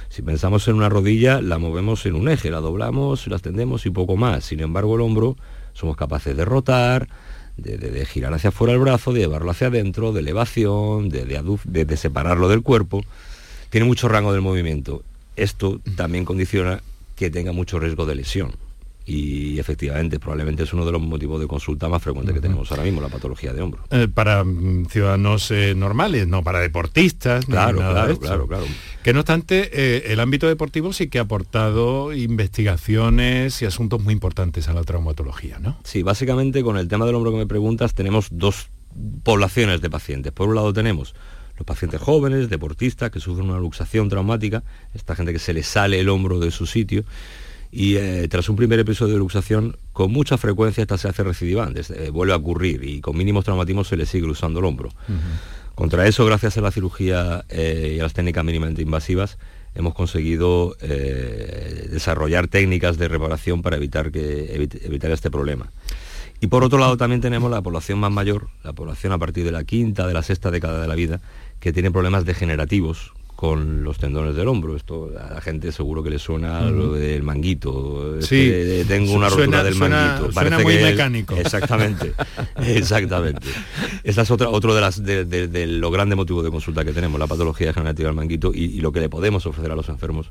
Si 0.09 0.23
pensamos 0.23 0.67
en 0.69 0.75
una 0.75 0.89
rodilla, 0.89 1.41
la 1.41 1.59
movemos 1.59 2.07
en 2.07 2.15
un 2.15 2.29
eje, 2.29 2.51
la 2.51 2.61
doblamos, 2.61 3.27
la 3.27 3.37
extendemos 3.37 3.85
y 3.87 3.91
poco 3.91 4.17
más. 4.17 4.45
Sin 4.45 4.61
embargo, 4.61 4.95
el 4.95 5.03
hombro 5.03 5.37
somos 5.75 5.97
capaces 5.97 6.37
de 6.37 6.45
rotar, 6.45 7.09
de, 7.57 8.07
girar 8.07 8.33
hacia 8.33 8.49
afuera 8.49 8.73
el 8.73 8.79
brazo, 8.79 9.13
de 9.13 9.21
llevarlo 9.21 9.51
hacia 9.51 9.67
adentro, 9.67 10.13
de 10.13 10.21
elevación, 10.21 11.09
de, 11.09 11.25
de, 11.25 11.97
separarlo 11.97 12.49
del 12.49 12.63
cuerpo. 12.63 13.03
Tiene 13.71 13.87
mucho 13.87 14.09
rango 14.09 14.33
del 14.33 14.41
movimiento. 14.41 15.03
Esto 15.37 15.81
también 15.97 16.25
condiciona 16.25 16.83
que 17.17 17.31
tenga 17.31 17.53
mucho 17.53 17.79
riesgo 17.79 18.07
de 18.07 18.15
lesión 18.15 18.68
y 19.09 19.59
efectivamente 19.59 20.21
probablemente 20.21 20.65
es 20.65 20.73
uno 20.75 20.85
de 20.85 20.93
los 20.93 21.01
motivos 21.01 21.41
de 21.41 21.47
consulta 21.47 21.89
más 21.89 22.03
frecuentes 22.03 22.35
que 22.35 22.43
tenemos 22.43 22.71
ahora 22.71 22.83
mismo, 22.83 23.01
la 23.01 23.09
patología 23.09 23.55
de 23.55 23.63
hombro. 23.63 23.83
Eh, 23.91 24.07
para 24.07 24.45
mm, 24.45 24.85
ciudadanos 24.85 25.51
eh, 25.51 25.75
normales, 25.75 26.29
no 26.29 26.45
para 26.45 26.61
deportistas. 26.61 27.47
Claro, 27.47 27.79
claro, 27.79 28.19
claro, 28.19 28.47
claro. 28.47 28.65
Que 29.03 29.15
no 29.15 29.21
obstante, 29.21 29.71
eh, 29.73 30.13
el 30.13 30.21
ámbito 30.21 30.47
deportivo 30.47 30.93
sí 30.93 31.09
que 31.09 31.19
ha 31.19 31.23
aportado 31.23 32.13
investigaciones 32.13 33.63
y 33.63 33.65
asuntos 33.65 34.03
muy 34.03 34.13
importantes 34.13 34.69
a 34.69 34.75
la 34.75 34.83
traumatología, 34.83 35.59
¿no? 35.59 35.79
Sí, 35.85 36.03
básicamente 36.03 36.63
con 36.63 36.77
el 36.77 36.87
tema 36.87 37.07
del 37.07 37.15
hombro 37.15 37.31
que 37.31 37.39
me 37.39 37.47
preguntas 37.47 37.95
tenemos 37.95 38.29
dos 38.31 38.69
poblaciones 39.23 39.81
de 39.81 39.89
pacientes. 39.89 40.33
Por 40.33 40.51
un 40.51 40.55
lado 40.55 40.75
tenemos 40.75 41.15
los 41.57 41.65
pacientes 41.65 41.99
jóvenes, 41.99 42.51
deportistas, 42.51 43.11
que 43.11 43.21
sufren 43.21 43.49
una 43.49 43.59
luxación 43.59 44.11
traumática, 44.11 44.63
esta 44.93 45.17
gente 45.17 45.33
que 45.33 45.39
se 45.39 45.55
le 45.55 45.63
sale 45.63 45.99
el 45.99 46.11
hombro 46.11 46.39
de 46.41 46.51
su 46.51 46.67
sitio, 46.67 47.05
y 47.71 47.97
eh, 47.97 48.27
tras 48.29 48.49
un 48.49 48.57
primer 48.57 48.79
episodio 48.79 49.15
de 49.15 49.19
luxación, 49.19 49.77
con 49.93 50.11
mucha 50.11 50.39
frecuencia 50.39 50.83
esta 50.83 50.97
se 50.97 51.09
hace 51.09 51.23
recidivante, 51.23 51.83
eh, 51.95 52.11
vuelve 52.11 52.33
a 52.33 52.37
ocurrir 52.37 52.83
y 52.85 53.01
con 53.01 53.17
mínimos 53.17 53.45
traumatismos 53.45 53.89
se 53.89 53.97
le 53.97 54.07
sigue 54.07 54.27
usando 54.27 54.61
el 54.61 54.65
hombro. 54.65 54.91
Contra 55.75 56.07
eso, 56.07 56.25
gracias 56.25 56.57
a 56.59 56.61
la 56.61 56.71
cirugía 56.71 57.45
eh, 57.51 57.95
y 57.97 58.01
a 58.01 58.03
las 58.03 58.15
técnicas 58.15 58.45
mínimamente 58.45 58.83
invasivas, 58.83 59.39
hemos 59.75 59.95
conseguido 59.95 60.77
desarrollar 60.81 62.49
técnicas 62.49 62.97
de 62.99 63.07
reparación 63.07 63.63
para 63.63 63.77
evitar, 63.77 64.11
que, 64.11 64.55
evitar 64.55 65.11
este 65.13 65.31
problema. 65.31 65.71
Y 66.41 66.47
por 66.49 66.65
otro 66.65 66.79
lado 66.79 66.97
también 66.97 67.21
tenemos 67.21 67.51
la 67.51 67.63
población 67.63 68.01
más 68.01 68.11
mayor, 68.11 68.49
la 68.65 68.73
población 68.73 69.13
a 69.13 69.19
partir 69.19 69.45
de 69.45 69.53
la 69.53 69.65
quinta, 69.65 70.07
de 70.07 70.15
la 70.15 70.23
sexta 70.23 70.51
década 70.51 70.81
de 70.81 70.89
la 70.89 70.95
vida, 70.95 71.21
que 71.61 71.73
tiene 71.73 71.91
problemas 71.91 72.25
degenerativos 72.25 73.13
con 73.39 73.85
los 73.85 73.99
tendones 73.99 74.35
del 74.35 74.49
hombro. 74.49 74.75
Esto 74.75 75.13
a 75.17 75.35
la 75.35 75.41
gente 75.41 75.71
seguro 75.71 76.03
que 76.03 76.11
le 76.11 76.19
suena 76.19 76.69
lo 76.73 76.95
del 76.95 77.23
manguito. 77.23 78.21
Sí, 78.21 78.51
Este, 78.51 78.85
tengo 78.87 79.13
una 79.13 79.29
rotura 79.29 79.63
del 79.63 79.75
suena- 79.75 80.15
manguito. 80.19 80.33
suena 80.33 80.59
muy 80.59 80.75
mecánico. 80.79 81.37
Exactamente, 81.37 82.15
exactamente. 82.67 83.47
Esa 84.03 84.23
es 84.23 84.31
otra, 84.33 84.49
otro 84.49 84.75
de, 84.75 84.81
las, 84.81 85.05
de, 85.05 85.25
de- 85.25 85.47
de 85.47 85.67
los 85.69 85.93
grandes 85.93 86.17
motivos 86.17 86.43
de 86.43 86.51
consulta 86.51 86.85
que 86.85 86.93
tenemos, 86.93 87.21
la 87.21 87.29
patología 87.29 87.69
degenerativa 87.69 88.09
del 88.09 88.17
manguito 88.17 88.51
y, 88.53 88.65
y 88.65 88.81
lo 88.81 88.91
que 88.91 88.99
le 88.99 89.09
podemos 89.09 89.47
ofrecer 89.47 89.71
a 89.71 89.77
los 89.77 89.89
enfermos 89.89 90.27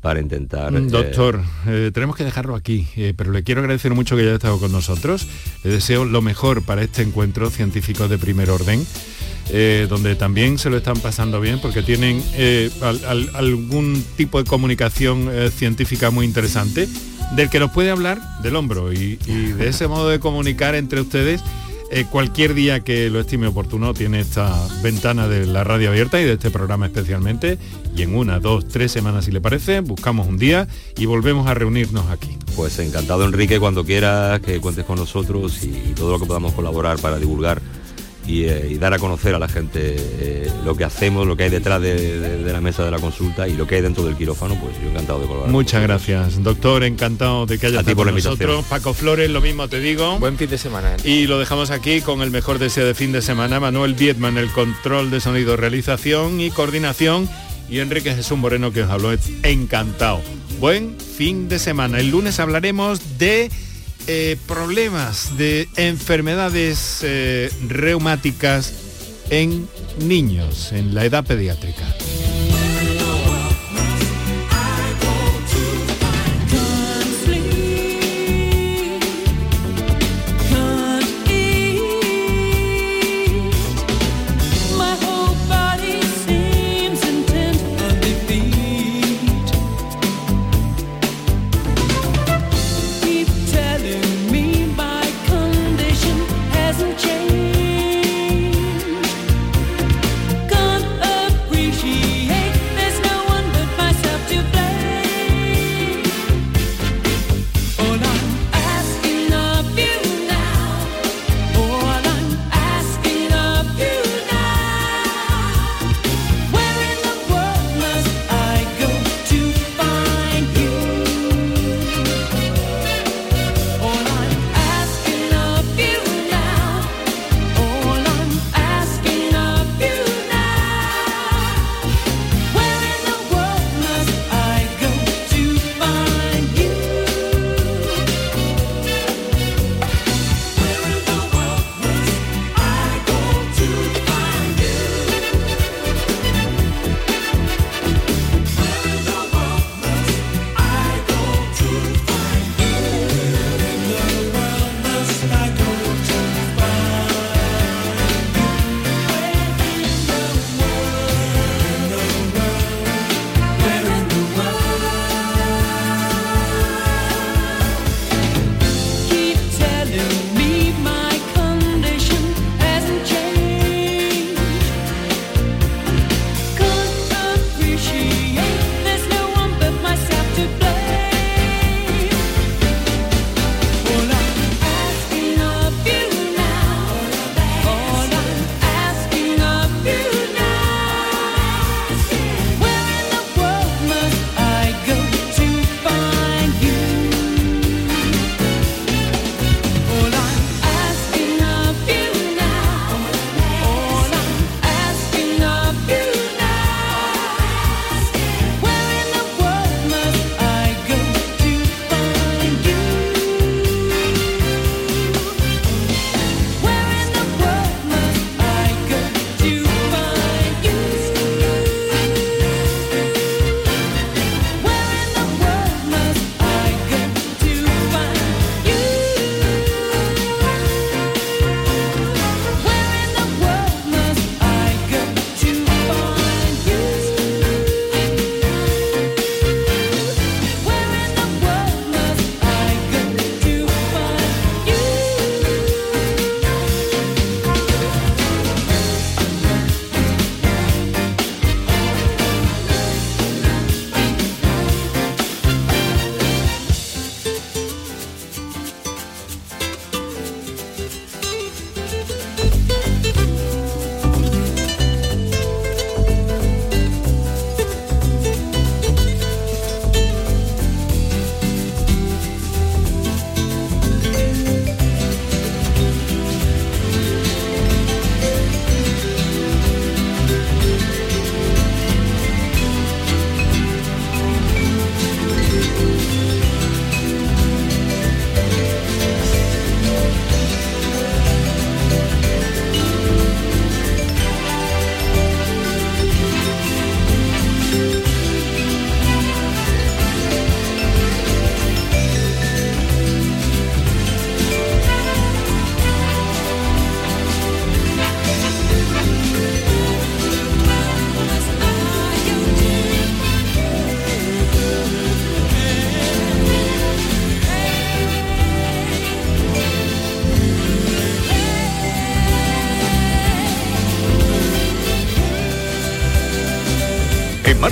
para 0.00 0.18
intentar... 0.18 0.72
Mm, 0.72 0.76
eh, 0.76 0.90
Doctor, 0.90 1.40
eh, 1.68 1.90
tenemos 1.94 2.16
que 2.16 2.24
dejarlo 2.24 2.56
aquí, 2.56 2.88
eh, 2.96 3.14
pero 3.16 3.30
le 3.30 3.44
quiero 3.44 3.60
agradecer 3.60 3.94
mucho 3.94 4.16
que 4.16 4.22
haya 4.22 4.34
estado 4.34 4.58
con 4.58 4.72
nosotros. 4.72 5.28
Le 5.62 5.70
deseo 5.70 6.04
lo 6.04 6.20
mejor 6.20 6.64
para 6.64 6.82
este 6.82 7.02
encuentro 7.02 7.48
científico 7.50 8.08
de 8.08 8.18
primer 8.18 8.50
orden, 8.50 8.84
eh, 9.52 9.86
donde 9.88 10.14
también 10.14 10.58
se 10.58 10.70
lo 10.70 10.76
están 10.76 10.98
pasando 11.00 11.40
bien 11.40 11.60
porque 11.60 11.82
tienen 11.82 12.22
eh, 12.34 12.70
al- 12.82 13.04
al- 13.04 13.30
algún 13.34 14.04
tipo 14.16 14.38
de 14.42 14.48
comunicación 14.48 15.28
eh, 15.30 15.50
científica 15.50 16.10
muy 16.10 16.24
interesante, 16.26 16.88
del 17.36 17.48
que 17.50 17.58
nos 17.60 17.70
puede 17.70 17.90
hablar 17.90 18.20
del 18.42 18.56
hombro 18.56 18.92
y, 18.92 19.16
de 19.16 19.68
ese 19.68 19.86
modo 19.88 20.08
de 20.08 20.18
comunicar 20.20 20.74
entre 20.74 21.00
ustedes. 21.00 21.40
cualquier 22.10 22.54
día 22.54 22.80
que 22.80 23.10
lo 23.10 23.18
estime 23.20 23.48
oportuno 23.48 23.94
tiene 23.94 24.20
esta 24.20 24.52
ventana 24.82 25.26
de 25.26 25.44
la 25.46 25.64
radio 25.64 25.90
abierta 25.90 26.20
y 26.20 26.24
de 26.24 26.34
este 26.34 26.50
programa 26.50 26.86
especialmente 26.86 27.58
y 27.96 28.02
en 28.02 28.14
una, 28.14 28.38
dos, 28.38 28.68
tres 28.68 28.92
semanas 28.92 29.24
si 29.24 29.32
le 29.32 29.40
parece, 29.40 29.80
buscamos 29.80 30.28
un 30.28 30.38
día 30.38 30.68
y 30.96 31.06
volvemos 31.06 31.48
a 31.48 31.54
reunirnos 31.54 32.08
aquí. 32.08 32.36
Pues 32.54 32.78
encantado 32.78 33.24
Enrique, 33.24 33.58
cuando 33.58 33.84
quieras, 33.84 34.38
que 34.40 34.60
cuentes 34.60 34.84
con 34.84 34.96
nosotros 35.00 35.62
y 35.64 35.70
todo 35.96 36.12
lo 36.12 36.20
que 36.20 36.26
podamos 36.26 36.52
colaborar 36.52 36.98
para 37.00 37.18
divulgar 37.18 37.60
y, 38.26 38.44
eh, 38.44 38.68
y 38.70 38.78
dar 38.78 38.92
a 38.94 38.98
conocer 38.98 39.34
a 39.34 39.38
la 39.38 39.48
gente 39.48 39.96
eh, 39.98 40.50
lo 40.64 40.76
que 40.76 40.84
hacemos, 40.84 41.26
lo 41.26 41.36
que 41.36 41.44
hay 41.44 41.50
detrás 41.50 41.80
de, 41.80 41.94
de- 42.20 42.44
de 42.44 42.52
la 42.52 42.60
mesa 42.60 42.84
de 42.84 42.90
la 42.90 42.98
consulta 42.98 43.48
y 43.48 43.54
lo 43.56 43.66
que 43.66 43.76
hay 43.76 43.80
dentro 43.82 44.04
del 44.04 44.16
quirófano, 44.16 44.54
pues 44.60 44.76
yo 44.82 44.88
encantado 44.90 45.20
de 45.20 45.26
colaborar. 45.26 45.50
Muchas 45.52 45.82
gracias, 45.82 46.42
doctor, 46.42 46.84
encantado 46.84 47.46
de 47.46 47.58
que 47.58 47.66
haya 47.68 47.80
estado 47.80 47.96
por 47.96 48.06
con 48.06 48.14
nosotros. 48.14 48.64
Paco 48.66 48.94
Flores, 48.94 49.30
lo 49.30 49.40
mismo 49.40 49.68
te 49.68 49.80
digo. 49.80 50.18
Buen 50.18 50.36
fin 50.36 50.48
de 50.50 50.58
semana. 50.58 50.94
¿eh? 50.94 51.08
Y 51.10 51.26
lo 51.26 51.38
dejamos 51.38 51.70
aquí 51.70 52.00
con 52.02 52.22
el 52.22 52.30
mejor 52.30 52.58
deseo 52.58 52.86
de 52.86 52.94
fin 52.94 53.12
de 53.12 53.22
semana. 53.22 53.58
Manuel 53.60 53.96
Dietman, 53.96 54.38
el 54.38 54.50
control 54.50 55.10
de 55.10 55.20
sonido, 55.20 55.56
realización 55.56 56.40
y 56.40 56.50
coordinación. 56.50 57.28
Y 57.68 57.78
Enrique 57.78 58.14
Jesús 58.14 58.36
Moreno, 58.36 58.72
que 58.72 58.82
os 58.82 58.90
habló. 58.90 59.12
Encantado. 59.44 60.20
Buen 60.58 60.96
fin 60.98 61.48
de 61.48 61.58
semana. 61.58 62.00
El 62.00 62.10
lunes 62.10 62.38
hablaremos 62.40 63.18
de 63.18 63.50
eh, 64.12 64.36
problemas, 64.48 65.36
de 65.38 65.68
enfermedades 65.76 66.98
eh, 67.04 67.48
reumáticas 67.68 68.72
en 69.30 69.68
niños, 70.00 70.72
en 70.72 70.96
la 70.96 71.04
edad 71.04 71.24
pediátrica. 71.24 71.86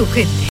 Tu 0.00 0.06
gente. 0.14 0.40